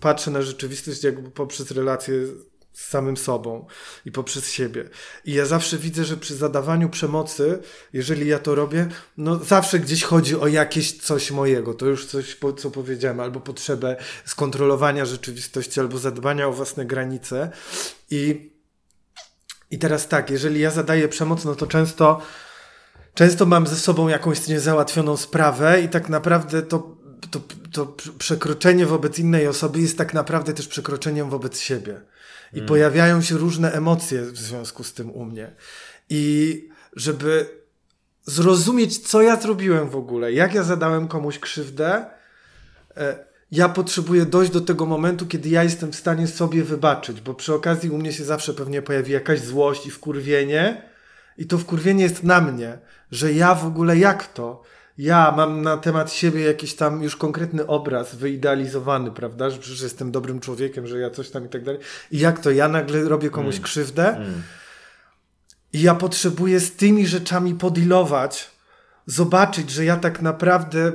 [0.00, 2.26] patrzę na rzeczywistość jakby poprzez relację
[2.72, 3.66] z samym sobą
[4.04, 4.88] i poprzez siebie.
[5.24, 7.58] I ja zawsze widzę, że przy zadawaniu przemocy,
[7.92, 11.74] jeżeli ja to robię, no zawsze gdzieś chodzi o jakieś coś mojego.
[11.74, 17.50] To już coś, co powiedziałem, albo potrzebę skontrolowania rzeczywistości, albo zadbania o własne granice.
[18.10, 18.50] I,
[19.70, 22.20] i teraz tak, jeżeli ja zadaję przemoc, no to często
[23.14, 26.96] często mam ze sobą jakąś niezałatwioną sprawę i tak naprawdę to,
[27.30, 27.40] to,
[27.72, 32.00] to przekroczenie wobec innej osoby jest tak naprawdę też przekroczeniem wobec siebie.
[32.52, 35.54] I pojawiają się różne emocje w związku z tym u mnie.
[36.10, 37.46] I żeby
[38.24, 42.06] zrozumieć, co ja zrobiłem w ogóle, jak ja zadałem komuś krzywdę,
[42.96, 47.34] e, ja potrzebuję dojść do tego momentu, kiedy ja jestem w stanie sobie wybaczyć, bo
[47.34, 50.82] przy okazji u mnie się zawsze pewnie pojawi jakaś złość i wkurwienie,
[51.38, 52.78] i to wkurwienie jest na mnie,
[53.10, 54.62] że ja w ogóle jak to?
[54.98, 60.10] ja mam na temat siebie jakiś tam już konkretny obraz wyidealizowany, prawda, że przecież jestem
[60.12, 61.80] dobrym człowiekiem, że ja coś tam i tak dalej.
[62.10, 63.64] I jak to, ja nagle robię komuś Mm.
[63.64, 64.42] krzywdę Mm.
[65.72, 68.50] i ja potrzebuję z tymi rzeczami podilować,
[69.06, 70.92] zobaczyć, że ja tak naprawdę,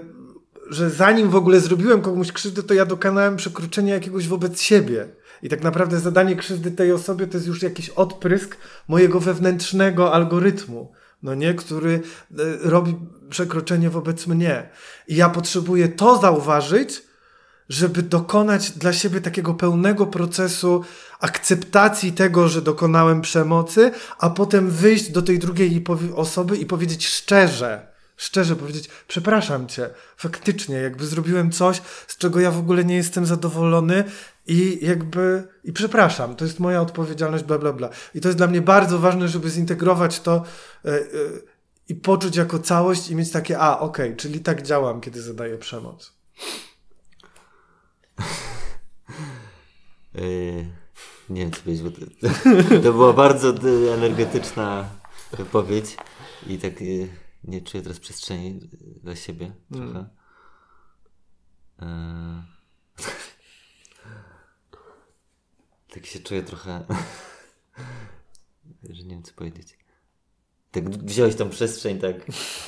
[0.70, 5.08] że zanim w ogóle zrobiłem komuś krzywdę, to ja dokonałem przekroczenia jakiegoś wobec siebie.
[5.42, 8.58] I tak naprawdę zadanie krzywdy tej osobie to jest już jakiś odprysk
[8.88, 10.92] mojego wewnętrznego algorytmu,
[11.24, 12.96] no nie, który e, robi
[13.30, 14.70] przekroczenie wobec mnie.
[15.08, 17.04] I ja potrzebuję to zauważyć,
[17.70, 20.84] żeby dokonać dla siebie takiego pełnego procesu
[21.20, 25.84] akceptacji tego, że dokonałem przemocy, a potem wyjść do tej drugiej
[26.16, 32.52] osoby i powiedzieć szczerze, szczerze powiedzieć, przepraszam cię, faktycznie, jakby zrobiłem coś, z czego ja
[32.52, 34.04] w ogóle nie jestem zadowolony
[34.48, 37.90] i jakby, i przepraszam, to jest moja odpowiedzialność, bla, bla, bla.
[38.16, 40.44] I to jest dla mnie bardzo ważne, żeby zintegrować to
[40.86, 41.02] e, e,
[41.88, 46.14] i poczuć jako całość i mieć takie, a, okej, czyli tak działam, kiedy zadaję przemoc.
[50.16, 50.66] Yy,
[51.30, 52.30] nie wiem, co powiedzieć, bo to,
[52.84, 53.54] to była bardzo
[53.94, 54.90] energetyczna
[55.38, 55.98] wypowiedź
[56.48, 56.74] i tak
[57.44, 58.60] nie czuję teraz przestrzeni
[59.04, 60.10] dla siebie trochę.
[61.82, 62.54] Yy.
[65.94, 66.86] tak się czuję trochę,
[68.90, 69.78] że nie wiem, co powiedzieć.
[70.72, 72.16] Tak wziąłeś tą przestrzeń tak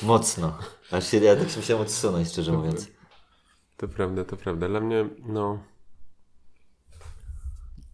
[0.02, 0.58] mocno,
[0.90, 2.88] aż się, ja tak się musiałem odsunąć, szczerze mówiąc.
[3.76, 4.68] To prawda, to prawda.
[4.68, 5.64] Dla mnie, no.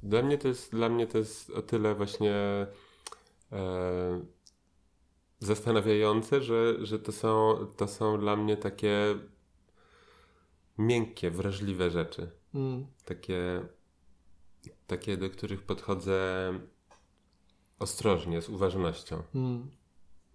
[0.02, 2.34] Dla mnie to jest, dla mnie to jest o tyle właśnie
[3.52, 4.20] e,
[5.42, 9.18] zastanawiające, że, że to, są, to są dla mnie takie
[10.78, 12.30] miękkie, wrażliwe rzeczy.
[12.54, 12.86] Mm.
[13.04, 13.62] Takie,
[14.86, 16.52] takie do których podchodzę
[17.78, 19.22] ostrożnie, z uważnością.
[19.34, 19.70] Mm.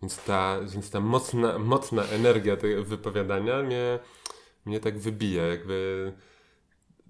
[0.02, 4.00] Więc ta, więc ta mocna, mocna energia tego wypowiadania mnie,
[4.66, 6.14] mnie tak wybija, jakby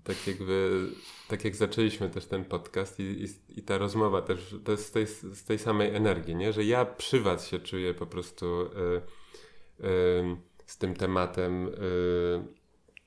[0.07, 0.87] tak jakby,
[1.27, 4.91] tak jak zaczęliśmy też ten podcast i, i, i ta rozmowa też, to jest z
[4.91, 6.53] tej, z tej samej energii, nie?
[6.53, 8.67] Że ja przy was się czuję po prostu y,
[9.87, 11.71] y, z tym tematem y,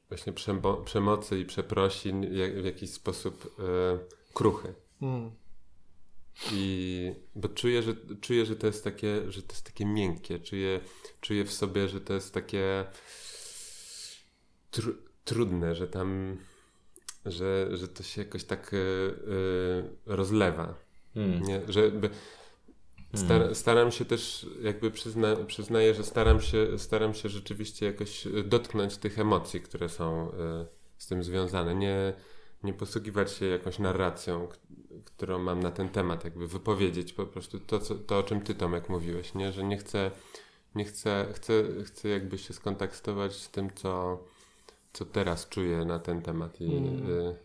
[0.08, 4.74] właśnie przemo- przemocy i przeprosin jak, w jakiś sposób y, kruchy.
[5.02, 5.30] Mm.
[6.52, 10.38] I bo czuję, że czuję, że to jest takie, że to jest takie miękkie.
[10.38, 10.80] Czuję,
[11.20, 12.84] czuję w sobie, że to jest takie
[14.70, 14.94] tru,
[15.24, 16.38] trudne, że tam,
[17.26, 20.74] że, że to się jakoś tak y, y, rozlewa.
[21.16, 21.42] Mm.
[21.42, 21.60] Nie?
[21.68, 22.10] Żeby,
[23.14, 28.96] star, staram się też, jakby przyzna, przyznaję, że staram się, staram się rzeczywiście jakoś dotknąć
[28.96, 30.32] tych emocji, które są y,
[30.98, 31.74] z tym związane.
[31.74, 32.12] Nie,
[32.62, 34.48] nie posługiwać się jakąś narracją,
[35.04, 38.54] którą mam na ten temat, jakby wypowiedzieć po prostu to, co, to o czym ty
[38.54, 39.52] Tomek mówiłeś, nie?
[39.52, 40.10] że nie chcę,
[40.74, 44.24] nie chcę, chcę, chcę jakby się skontaktować z tym, co,
[44.92, 46.60] co teraz czuję na ten temat.
[46.60, 47.10] I, Mm.
[47.10, 47.36] y,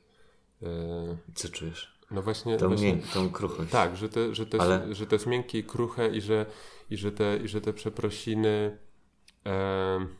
[0.64, 2.00] y, Co czujesz?
[2.12, 3.72] no właśnie, Tą, właśnie mię- tą kruchość.
[3.72, 6.46] tak, że to, że to, Ale- jest, że to jest miękkie i kruche i że,
[6.90, 8.78] i że, te, i że te przeprosiny
[9.44, 10.16] em,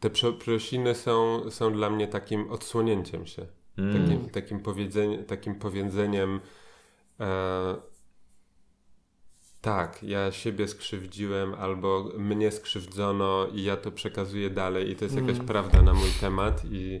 [0.00, 3.46] te przeprosiny są, są dla mnie takim odsłonięciem się.
[3.78, 4.02] Mm.
[4.02, 6.40] Takim, takim, powiedzenie, takim powiedzeniem
[7.20, 7.76] e,
[9.64, 15.16] tak, ja siebie skrzywdziłem albo mnie skrzywdzono i ja to przekazuję dalej i to jest
[15.16, 15.46] jakaś Mm.
[15.46, 17.00] prawda na mój temat i,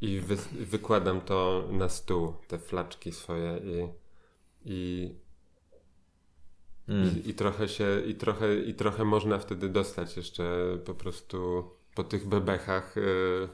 [0.00, 3.88] i wy, wykładam to na stół, te flaczki swoje i,
[4.64, 5.14] i,
[6.88, 7.08] Mm.
[7.24, 10.44] i, i trochę się, i trochę, i trochę można wtedy dostać jeszcze
[10.84, 11.64] po prostu
[11.94, 13.48] po tych bebechach y,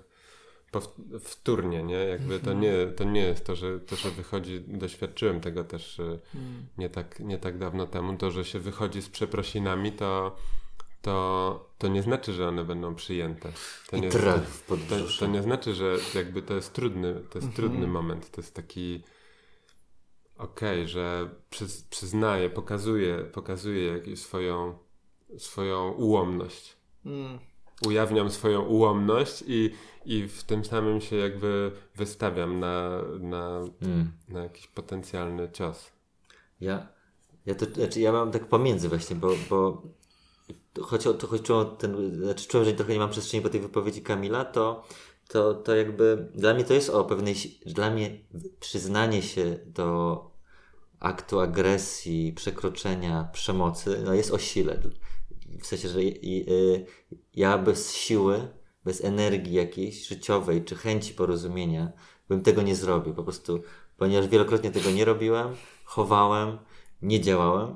[1.20, 1.94] wtórnie, nie?
[1.94, 6.20] Jakby to nie, to nie jest to, że to, że wychodzi, doświadczyłem tego też y,
[6.34, 6.66] Mm.
[6.78, 10.36] nie tak, nie tak dawno temu, to, że się wychodzi z przeprosinami, to,
[11.02, 13.52] to, to nie znaczy, że one będą przyjęte.
[13.90, 15.26] To I nie, traf w to, podbrzusze.
[15.26, 17.52] to nie znaczy, że jakby to jest trudny, to jest Mhm.
[17.54, 19.02] trudny moment, to jest taki
[20.36, 24.78] okej, że przyz, przyznaję, pokazuję, pokazuję jakąś swoją,
[25.38, 26.76] swoją ułomność.
[27.06, 27.38] Mm.
[27.86, 29.70] Ujawniam swoją ułomność i,
[30.04, 34.12] i w tym samym się jakby wystawiam na, na, Mm.
[34.28, 35.92] na jakiś potencjalny cios.
[36.60, 36.88] Ja,
[37.46, 39.82] ja to, znaczy ja mam tak pomiędzy właśnie, bo, bo
[40.80, 43.60] choć, o- to chodziło o ten, znaczy czułem, że trochę nie mam przestrzeni po tej
[43.60, 44.84] wypowiedzi Kamila, to,
[45.28, 47.34] to, to jakby dla mnie to jest o pewnej,
[47.66, 48.18] dla mnie
[48.60, 50.20] przyznanie się do
[51.00, 54.78] aktu agresji, przekroczenia, przemocy, no jest o sile.
[55.62, 56.86] W sensie, że y,
[57.34, 58.48] ja bez siły,
[58.84, 61.92] bez energii jakiejś życiowej, czy chęci porozumienia,
[62.28, 63.14] bym tego nie zrobił.
[63.14, 63.62] Po prostu,
[63.96, 66.58] ponieważ wielokrotnie tego nie robiłem, chowałem,
[67.02, 67.74] nie działałem.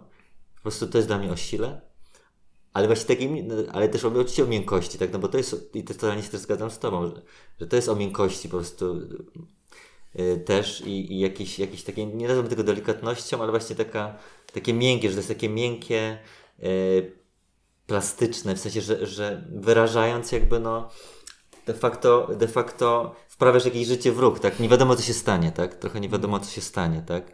[0.57, 1.81] Po prostu to jest dla mnie o sile.
[2.72, 5.95] ale właśnie takim, ale też oczywiście o miękkości, tak, no bo to jest, i to
[5.95, 7.22] totalnie się też zgadzam z Tobą, że,
[7.61, 9.01] że to jest o miękkości po prostu
[10.18, 14.18] y, też i, i jakieś, jakieś takie, nie nazywam tego delikatnością, ale właśnie taka,
[14.53, 16.18] takie miękkie, że to jest takie miękkie,
[16.62, 17.24] y,
[17.87, 20.91] plastyczne, w sensie, że, że wyrażając jakby no
[21.66, 24.61] de facto, de facto wprawiasz jakieś życie w ruch, tak?
[24.61, 25.74] Nie wiadomo, co się stanie, tak?
[25.74, 27.32] Trochę nie wiadomo, co się stanie, tak?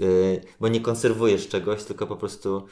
[0.00, 2.66] Yy, bo nie konserwujesz czegoś, tylko po prostu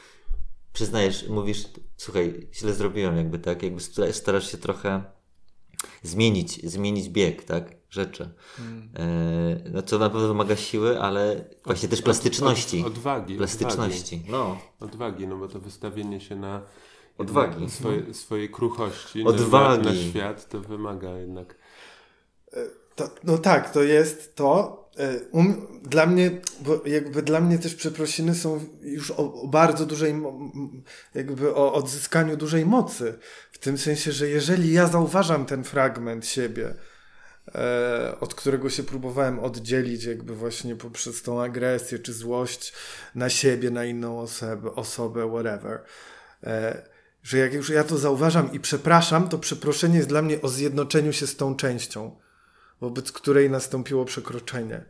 [0.72, 1.64] przyznajesz, mówisz,
[1.96, 3.62] słuchaj, źle zrobiłem jakby, tak?
[3.62, 3.80] Jakby
[4.12, 5.04] starasz się trochę
[6.02, 7.80] zmienić, zmienić bieg, tak?
[7.90, 8.30] Rzeczy.
[8.56, 8.90] Hmm.
[9.64, 12.80] Yy, no co na pewno wymaga siły, ale właśnie od, też plastyczności.
[12.80, 13.36] Od, od, odwagi.
[13.36, 14.32] Plastyczności, odwagi.
[14.32, 14.58] no.
[14.80, 16.62] Odwagi, no bo to wystawienie się na
[17.20, 17.70] odwagi.
[17.70, 19.84] Swoje, swojej kruchości odwagi.
[19.84, 21.54] Na, na świat to wymaga jednak.
[22.94, 24.80] To, no tak, to jest to.
[25.32, 30.22] Um, dla mnie, bo jakby dla mnie też przeprosiny są już o, o bardzo dużej,
[31.14, 33.18] jakby o odzyskaniu dużej mocy.
[33.52, 36.74] W tym sensie, że jeżeli ja zauważam ten fragment siebie,
[37.54, 42.72] e, od którego się próbowałem oddzielić, jakby właśnie poprzez tą agresję czy złość
[43.14, 45.84] na siebie, na inną osobę, osobę whatever.
[47.22, 51.12] Że jak już ja to zauważam i przepraszam, to przeproszenie jest dla mnie o zjednoczeniu
[51.12, 52.16] się z tą częścią,
[52.80, 54.84] wobec której nastąpiło przekroczenie.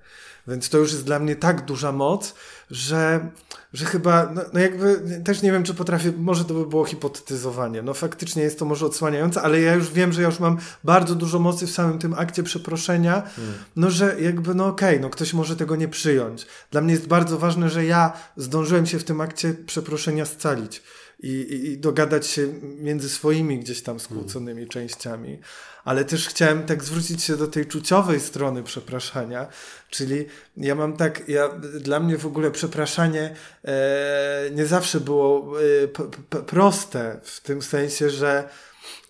[0.48, 2.34] Więc to już jest dla mnie tak duża moc,
[2.70, 3.30] że,
[3.72, 7.82] że chyba, no, no jakby też nie wiem, czy potrafię, może to by było hipotetyzowanie.
[7.82, 11.14] No faktycznie jest to może odsłaniające, ale ja już wiem, że ja już mam bardzo
[11.14, 13.54] dużo mocy w samym tym akcie przeproszenia, hmm.
[13.76, 16.46] no że jakby, no okej, okay, no ktoś może tego nie przyjąć.
[16.70, 20.82] Dla mnie jest bardzo ważne, że ja zdążyłem się w tym akcie przeproszenia scalić
[21.22, 24.68] i, i, dogadać się między swoimi gdzieś tam skłóconymi hmm.
[24.68, 25.40] częściami.
[25.84, 29.48] Ale też chciałem tak zwrócić się do tej czuciowej strony przepraszania,
[29.90, 31.48] czyli ja mam tak, ja,
[31.80, 37.62] dla mnie w ogóle przepraszanie e, nie zawsze było e, p, p, proste, w tym
[37.62, 38.48] sensie, że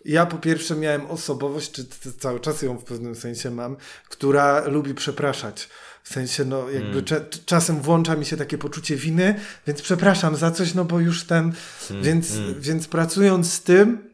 [0.05, 3.77] ja po pierwsze miałem osobowość, czy cały czas ją w pewnym sensie mam,
[4.09, 5.69] która lubi przepraszać.
[6.03, 7.05] W sensie, no jakby mm.
[7.05, 9.35] cze czasem włącza mi się takie poczucie winy,
[9.67, 11.53] więc przepraszam za coś, no bo już ten,
[11.91, 12.03] mm.
[12.03, 12.61] Więc, mm.
[12.61, 14.11] więc pracując z tym,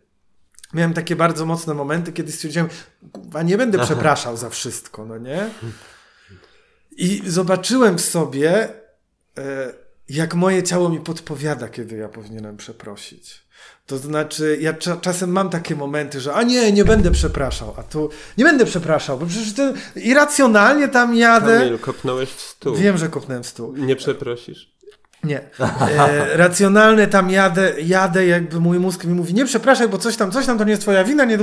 [0.74, 2.68] miałem takie bardzo mocne momenty, kiedy stwierdziłem,
[3.34, 3.86] a nie będę Aha.
[3.86, 5.50] przepraszał za wszystko, no nie?
[6.96, 8.68] I zobaczyłem w sobie,
[9.38, 9.72] e,
[10.08, 13.45] jak moje ciało mi podpowiada, kiedy ja powinienem przeprosić.
[13.86, 17.82] To znaczy, ja cza czasem mam takie momenty, że a nie, nie będę przepraszał, a
[17.82, 19.62] tu nie będę przepraszał, bo przecież to
[19.96, 21.58] irracjonalnie tam jadę.
[21.58, 22.76] Kamil, kopnąłeś w stół.
[22.76, 23.76] Wiem, że kopnąłem w stół.
[23.76, 24.76] Nie przeprosisz?
[25.24, 25.40] Nie.
[25.98, 30.30] E, racjonalne tam jadę, jadę, jakby mój mózg mi mówi, nie przepraszaj, bo coś tam,
[30.30, 31.38] coś tam to nie jest twoja wina, nie.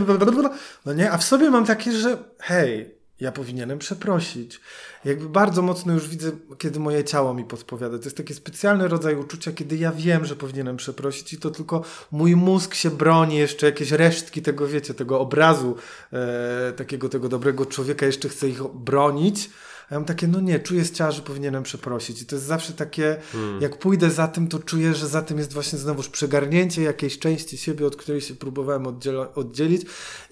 [0.85, 4.61] No nie, a w sobie mam takie, że hej, ja powinienem przeprosić.
[5.05, 7.97] Jakby bardzo mocno już widzę, kiedy moje ciało mi podpowiada.
[7.97, 11.83] To jest taki specjalny rodzaj uczucia, kiedy ja wiem, że powinienem przeprosić i to tylko
[12.11, 15.75] mój mózg się broni, jeszcze jakieś resztki tego, wiecie, tego obrazu
[16.13, 19.49] e, takiego tego dobrego człowieka, jeszcze chce ich bronić.
[19.89, 22.21] A ja mam takie, no nie, czuję z ciała, że powinienem przeprosić.
[22.21, 23.61] I to jest zawsze takie, hmm.
[23.61, 27.57] jak pójdę za tym, to czuję, że za tym jest właśnie znowuż przegarnięcie jakiejś części
[27.57, 28.87] siebie, od której się próbowałem
[29.35, 29.81] oddzielić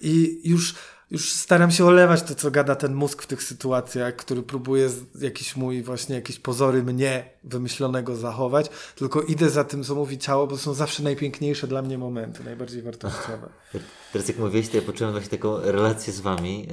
[0.00, 0.74] i już
[1.12, 4.90] już staram się olewać to, co gada ten mózg w tych sytuacjach, który próbuje
[5.20, 10.46] jakiś mój właśnie jakieś pozory mnie wymyślonego zachować, tylko idę za tym, co mówi ciało,
[10.46, 13.48] bo są zawsze najpiękniejsze dla mnie momenty, najbardziej wartościowe.
[14.12, 16.68] Teraz jak mówiłeś, to ja poczułem właśnie taką relację z wami,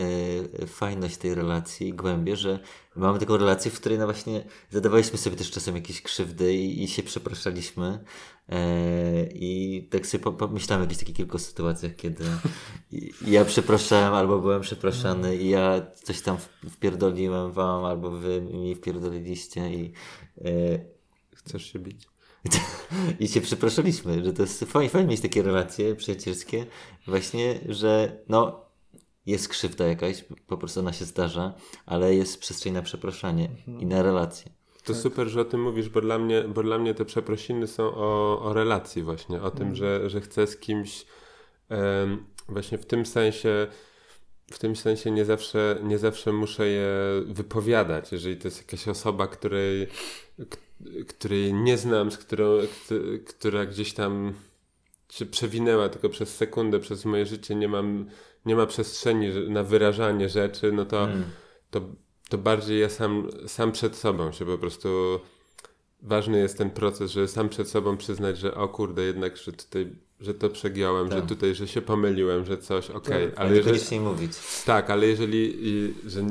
[0.59, 2.59] yy, fajność tej relacji, głębie, że
[2.95, 6.87] mamy taką relację, w której no właśnie zadawaliśmy sobie też czasem jakieś krzywdy i, i
[6.87, 7.99] się przepraszaliśmy.
[8.49, 12.23] E, I tak sobie pomyślałem o jakichś takich kilku sytuacjach, kiedy
[13.27, 16.37] ja przepraszałem, albo byłem przepraszany i ja coś tam
[16.69, 19.93] wpierdoliłem wam, albo wy mi wpierdoliliście i...
[20.45, 20.49] E,
[21.35, 22.07] Chcesz się bić?
[23.19, 26.65] I się przepraszaliśmy, że to jest fajnie, fajnie mieć takie relacje przyjacielskie,
[27.07, 28.65] właśnie, że no
[29.25, 31.53] jest krzywda jakaś, po prostu ona się zdarza,
[31.85, 34.51] ale jest przestrzeń na przepraszanie i na relacje.
[34.89, 35.03] To tak.
[35.03, 38.41] super, że o tym mówisz, bo dla mnie, bo dla mnie te przeprosiny są o,
[38.41, 39.75] o relacji właśnie, o tym, mm.
[39.75, 41.05] że, że chcę z kimś
[41.69, 43.67] um, właśnie w tym sensie
[44.51, 46.89] w tym sensie nie zawsze, nie zawsze muszę je
[47.25, 49.87] wypowiadać, jeżeli to jest jakaś osoba, której,
[51.07, 52.57] której nie znam, z którą,
[53.27, 54.33] która gdzieś tam
[55.11, 58.09] się przewinęła tylko przez sekundę, przez moje życie, nie mam,
[58.45, 61.23] nie ma przestrzeni na wyrażanie rzeczy, no to, mm.
[61.69, 61.81] to
[62.29, 65.19] to bardziej ja sam, sam przed sobą się po prostu.
[66.01, 69.91] Ważny jest ten proces, żeby sam przed sobą przyznać, że o kurde, jednak, że tutaj,
[70.19, 71.19] że to przegiąłem, tak.
[71.19, 73.23] że tutaj, że się pomyliłem, że coś, okej.
[73.23, 73.29] Okay.
[73.29, 74.31] Tak, ale jeżeli nie mówić.
[74.65, 76.25] Tak, ale jeżeli, i, że,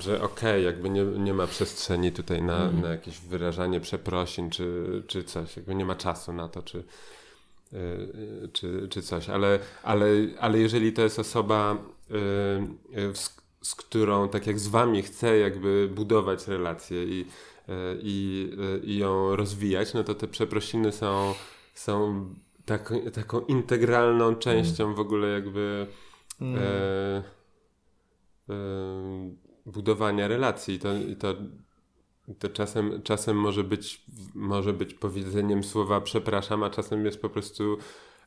[0.00, 2.80] że okej, okay, jakby nie, nie ma przestrzeni tutaj na, mm.
[2.80, 6.84] na jakieś wyrażanie przeprosin, czy, czy coś, jakby nie ma czasu na to, czy
[7.72, 10.06] y, czy, czy coś, ale, ale,
[10.40, 11.76] ale jeżeli to jest osoba,
[12.10, 13.12] y, y,
[13.64, 17.26] z, którą tak jak z wami chcę jakby budować relacje i,
[18.02, 18.50] i,
[18.82, 21.34] i ją rozwijać, no to te przeprosiny są,
[21.74, 22.26] są
[22.64, 24.96] tak, taką integralną częścią mm.
[24.96, 25.86] w ogóle jakby
[26.40, 26.62] mm.
[26.62, 27.22] e,
[28.48, 28.54] e,
[29.66, 30.78] budowania relacji.
[30.78, 30.88] To,
[31.18, 31.34] to,
[32.38, 34.04] to czasem, czasem może, być,
[34.34, 37.78] może być powiedzeniem słowa przepraszam, a czasem jest po prostu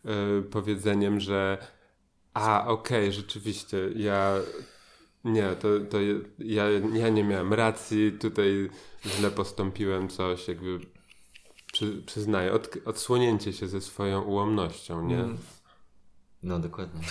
[0.06, 1.58] e, powiedzeniem, że
[2.34, 4.34] a, okej, okay, rzeczywiście, ja
[5.24, 5.98] nie, to, to
[6.40, 8.70] ja, ja nie miałem racji, tutaj
[9.06, 10.80] źle postąpiłem, coś jakby
[11.74, 15.20] przy, przyznaję, od, odsłonięcie się ze swoją ułomnością, nie?
[15.20, 15.38] Mm.
[16.44, 17.02] No, dokładnie.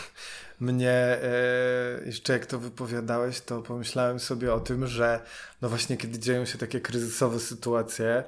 [0.61, 5.21] Mnie e, jeszcze jak to wypowiadałeś, to pomyślałem sobie o tym, że
[5.63, 8.25] no właśnie kiedy dzieją się takie kryzysowe sytuacje,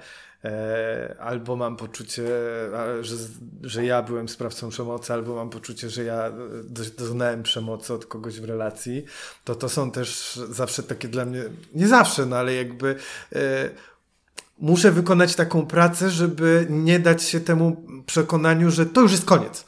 [1.20, 2.22] albo mam poczucie,
[3.00, 3.16] że,
[3.62, 6.32] że ja byłem sprawcą przemocy, albo mam poczucie, że ja
[6.98, 9.04] doznałem przemocy od kogoś w relacji,
[9.44, 11.42] to to są też zawsze takie dla mnie,
[11.74, 12.96] nie zawsze, no ale jakby
[13.32, 13.70] e,
[14.58, 19.64] muszę wykonać taką pracę, żeby nie dać się temu przekonaniu, że to już jest koniec.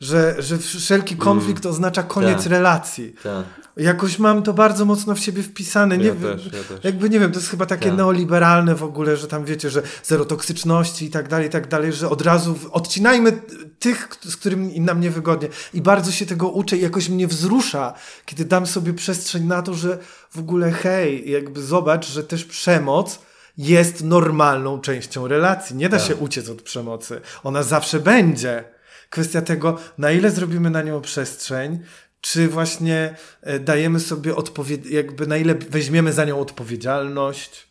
[0.00, 1.24] Że, że wszelki mm.
[1.24, 1.74] konflikt mm.
[1.74, 2.46] oznacza koniec tak.
[2.46, 3.14] relacji.
[3.22, 3.44] Tak.
[3.76, 5.98] Jakoś mam to bardzo mocno w siebie wpisane.
[5.98, 6.84] Nie, ja też, ja też.
[6.84, 7.98] Jakby nie wiem, to jest chyba takie tak.
[7.98, 11.92] neoliberalne w ogóle, że tam wiecie, że zero toksyczności i tak dalej, i tak dalej,
[11.92, 13.40] że od razu odcinajmy
[13.78, 15.48] tych, z którymi nam niewygodnie.
[15.74, 17.94] I bardzo się tego uczę i jakoś mnie wzrusza,
[18.26, 19.98] kiedy dam sobie przestrzeń na to, że
[20.30, 23.18] w ogóle hej, jakby zobacz, że też przemoc
[23.58, 25.76] jest normalną częścią relacji.
[25.76, 26.06] Nie da tak.
[26.06, 27.20] się uciec od przemocy.
[27.44, 28.64] Ona zawsze będzie.
[29.10, 31.78] Kwestia tego, na ile zrobimy na nią przestrzeń,
[32.20, 37.68] czy właśnie e, dajemy sobie odpowiedź, jakby na ile weźmiemy za nią odpowiedzialność,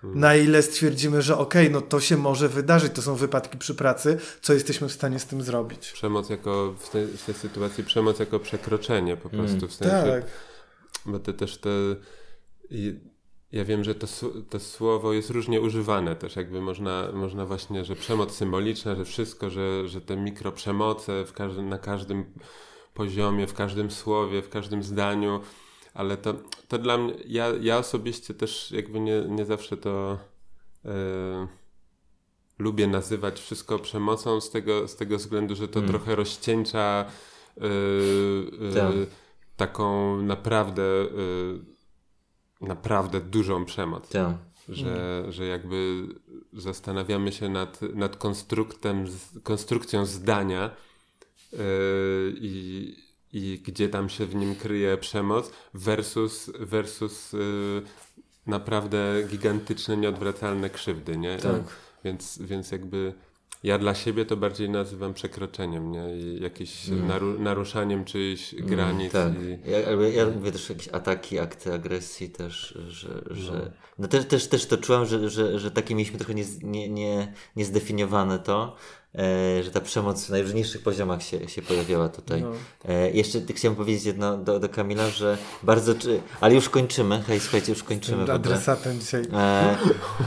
[0.00, 0.20] hmm.
[0.20, 3.74] na ile stwierdzimy, że okej, okay, no to się może wydarzyć, to są wypadki przy
[3.74, 5.92] pracy, co jesteśmy w stanie z tym zrobić.
[5.92, 9.68] Przemoc jako, w tej, w tej sytuacji, przemoc jako przekroczenie po prostu, hmm.
[9.68, 10.24] w sensie, tak.
[11.06, 11.70] bo te też te
[13.52, 14.06] ja wiem, że to,
[14.50, 19.50] to słowo jest różnie używane też, jakby można, można właśnie, że przemoc symboliczna, że wszystko,
[19.50, 22.24] że, że te mikroprzemoce w każdym, na każdym
[22.94, 25.40] poziomie, w każdym słowie, w każdym zdaniu,
[25.94, 26.34] ale to,
[26.68, 30.18] to dla mnie, ja, ja osobiście też jakby nie, nie zawsze to
[30.84, 30.90] yy,
[32.58, 35.90] lubię nazywać wszystko przemocą z tego, z tego względu, że to hmm.
[35.90, 37.04] trochę rozcieńcza
[37.56, 37.66] yy,
[38.74, 39.06] yy,
[39.56, 40.82] taką naprawdę
[42.60, 44.08] naprawdę dużą przemoc.
[44.08, 44.34] Tak.
[44.68, 45.32] Że, mhm.
[45.32, 46.06] że jakby
[46.52, 49.06] zastanawiamy się nad, nad konstruktem,
[49.42, 50.70] konstrukcją zdania
[51.52, 51.58] yy,
[52.40, 52.96] i,
[53.32, 57.82] i gdzie tam się w nim kryje przemoc versus, versus yy,
[58.46, 61.36] naprawdę gigantyczne, nieodwracalne krzywdy, nie?
[61.36, 61.62] Tak.
[62.04, 63.14] Więc, więc jakby
[63.62, 66.16] ja dla siebie to bardziej nazywam przekroczeniem, nie?
[66.16, 67.06] I jakimś mm.
[67.06, 69.12] naru naruszaniem czyichś mm, granic.
[69.12, 69.32] Tak.
[69.34, 69.70] I...
[69.70, 69.78] Ja,
[70.08, 73.70] ja mówię też jakieś ataki, akty agresji też, że, że no.
[73.98, 77.32] no też, też, też to czułem, że, że, że takie mieliśmy trochę nie, nie, nie,
[77.56, 78.76] niezdefiniowane to,
[79.62, 82.42] że ta przemoc w najróżniejszych poziomach się, się pojawiała tutaj.
[82.42, 82.52] No.
[82.84, 87.40] E, jeszcze chciałem powiedzieć jedno do, do Kamila, że bardzo, czy, ale już kończymy, hej,
[87.40, 88.32] słuchajcie, już kończymy.
[88.32, 89.22] adresatem dzisiaj.
[89.32, 89.76] E,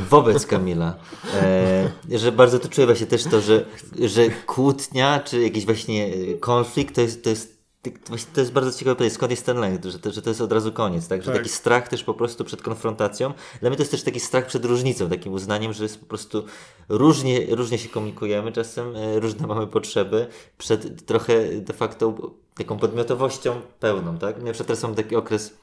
[0.10, 0.96] wobec Kamila,
[1.34, 3.66] e, że bardzo to czuję właśnie też to, że,
[4.00, 7.61] że kłótnia, czy jakiś właśnie konflikt, to jest, to jest
[8.08, 10.42] Właśnie to jest bardzo ciekawe pytanie, skąd jest ten lęk, że to, że to jest
[10.42, 11.22] od razu koniec, tak?
[11.22, 11.38] Że tak.
[11.38, 13.34] taki strach też po prostu przed konfrontacją.
[13.60, 16.44] Dla mnie to jest też taki strach przed różnicą, takim uznaniem, że jest po prostu
[16.90, 20.28] różnie, różnie się komunikujemy czasem, e, różne mamy potrzeby,
[20.58, 24.38] przed trochę de facto taką podmiotowością pełną, tak?
[24.38, 25.54] Ja przykład teraz mam taki okres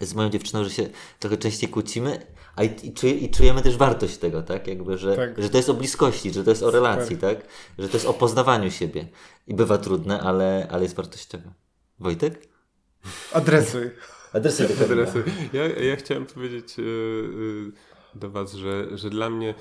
[0.00, 0.88] z moją dziewczyną, że się
[1.18, 2.26] trochę częściej kłócimy,
[2.56, 4.66] a i, i, czuje, i czujemy też wartość tego, tak?
[4.66, 5.42] Jakby, że, tak.
[5.42, 7.36] że to jest o bliskości, że to jest o relacji, Super.
[7.36, 7.48] tak?
[7.78, 9.08] Że to jest o poznawaniu siebie.
[9.46, 11.52] I bywa trudne, ale, ale jest wartościowe.
[11.98, 12.48] Wojtek?
[13.32, 13.90] Adresuj.
[14.32, 14.66] Adresuj.
[14.84, 15.22] Adresuj.
[15.52, 17.72] Ja, ja chciałem powiedzieć yy, yy,
[18.14, 19.54] do Was, że, że dla mnie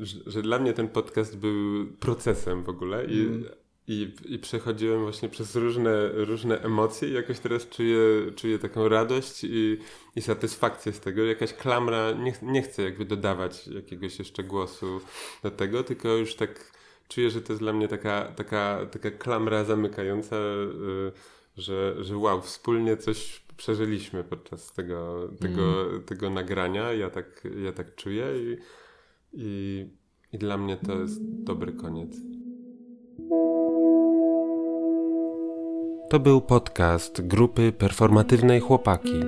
[0.00, 3.44] że, że, dla mnie ten podcast był procesem w ogóle i mm.
[3.92, 7.98] I, I przechodziłem właśnie przez różne, różne emocje i jakoś teraz czuję,
[8.36, 9.78] czuję taką radość i,
[10.16, 11.24] i satysfakcję z tego.
[11.24, 15.00] Jakaś klamra, nie, nie chcę jakby dodawać jakiegoś jeszcze głosu
[15.42, 16.72] do tego, tylko już tak
[17.08, 21.12] czuję, że to jest dla mnie taka, taka, taka klamra zamykająca, y,
[21.56, 26.02] że, że wow, wspólnie coś przeżyliśmy podczas tego, tego, mm.
[26.02, 26.92] tego nagrania.
[26.92, 28.56] Ja tak, ja tak czuję i,
[29.32, 29.86] i,
[30.32, 32.16] i dla mnie to jest dobry koniec.
[36.10, 39.20] To był podcast grupy performatywnej Chłopaki.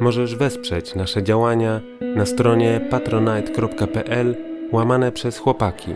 [0.00, 1.80] Możesz wesprzeć nasze działania
[2.16, 4.36] na stronie patronite.pl
[4.72, 5.94] łamane przez chłopaki.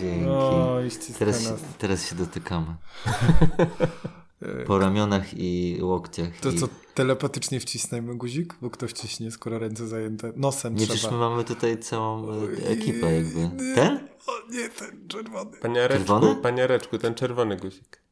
[0.00, 0.28] Dzięki.
[0.28, 0.78] O,
[1.18, 2.66] Teraz, teraz się dotykamy.
[4.66, 6.28] Po ramionach i łokciach.
[6.40, 6.58] To i...
[6.58, 8.54] co, telepatycznie wcisnęmy guzik?
[8.62, 10.32] Bo kto wciśnie, skoro ręce zajęte?
[10.36, 11.30] Nosem Nie, przecież my trzeba.
[11.30, 13.50] mamy tutaj całą e, ekipę jakby.
[13.74, 14.08] Ten?
[14.26, 15.56] O nie, ten czerwony.
[15.60, 16.36] Paniareczku, Czerwony?
[16.36, 18.03] paniareczku, ten czerwony guzik.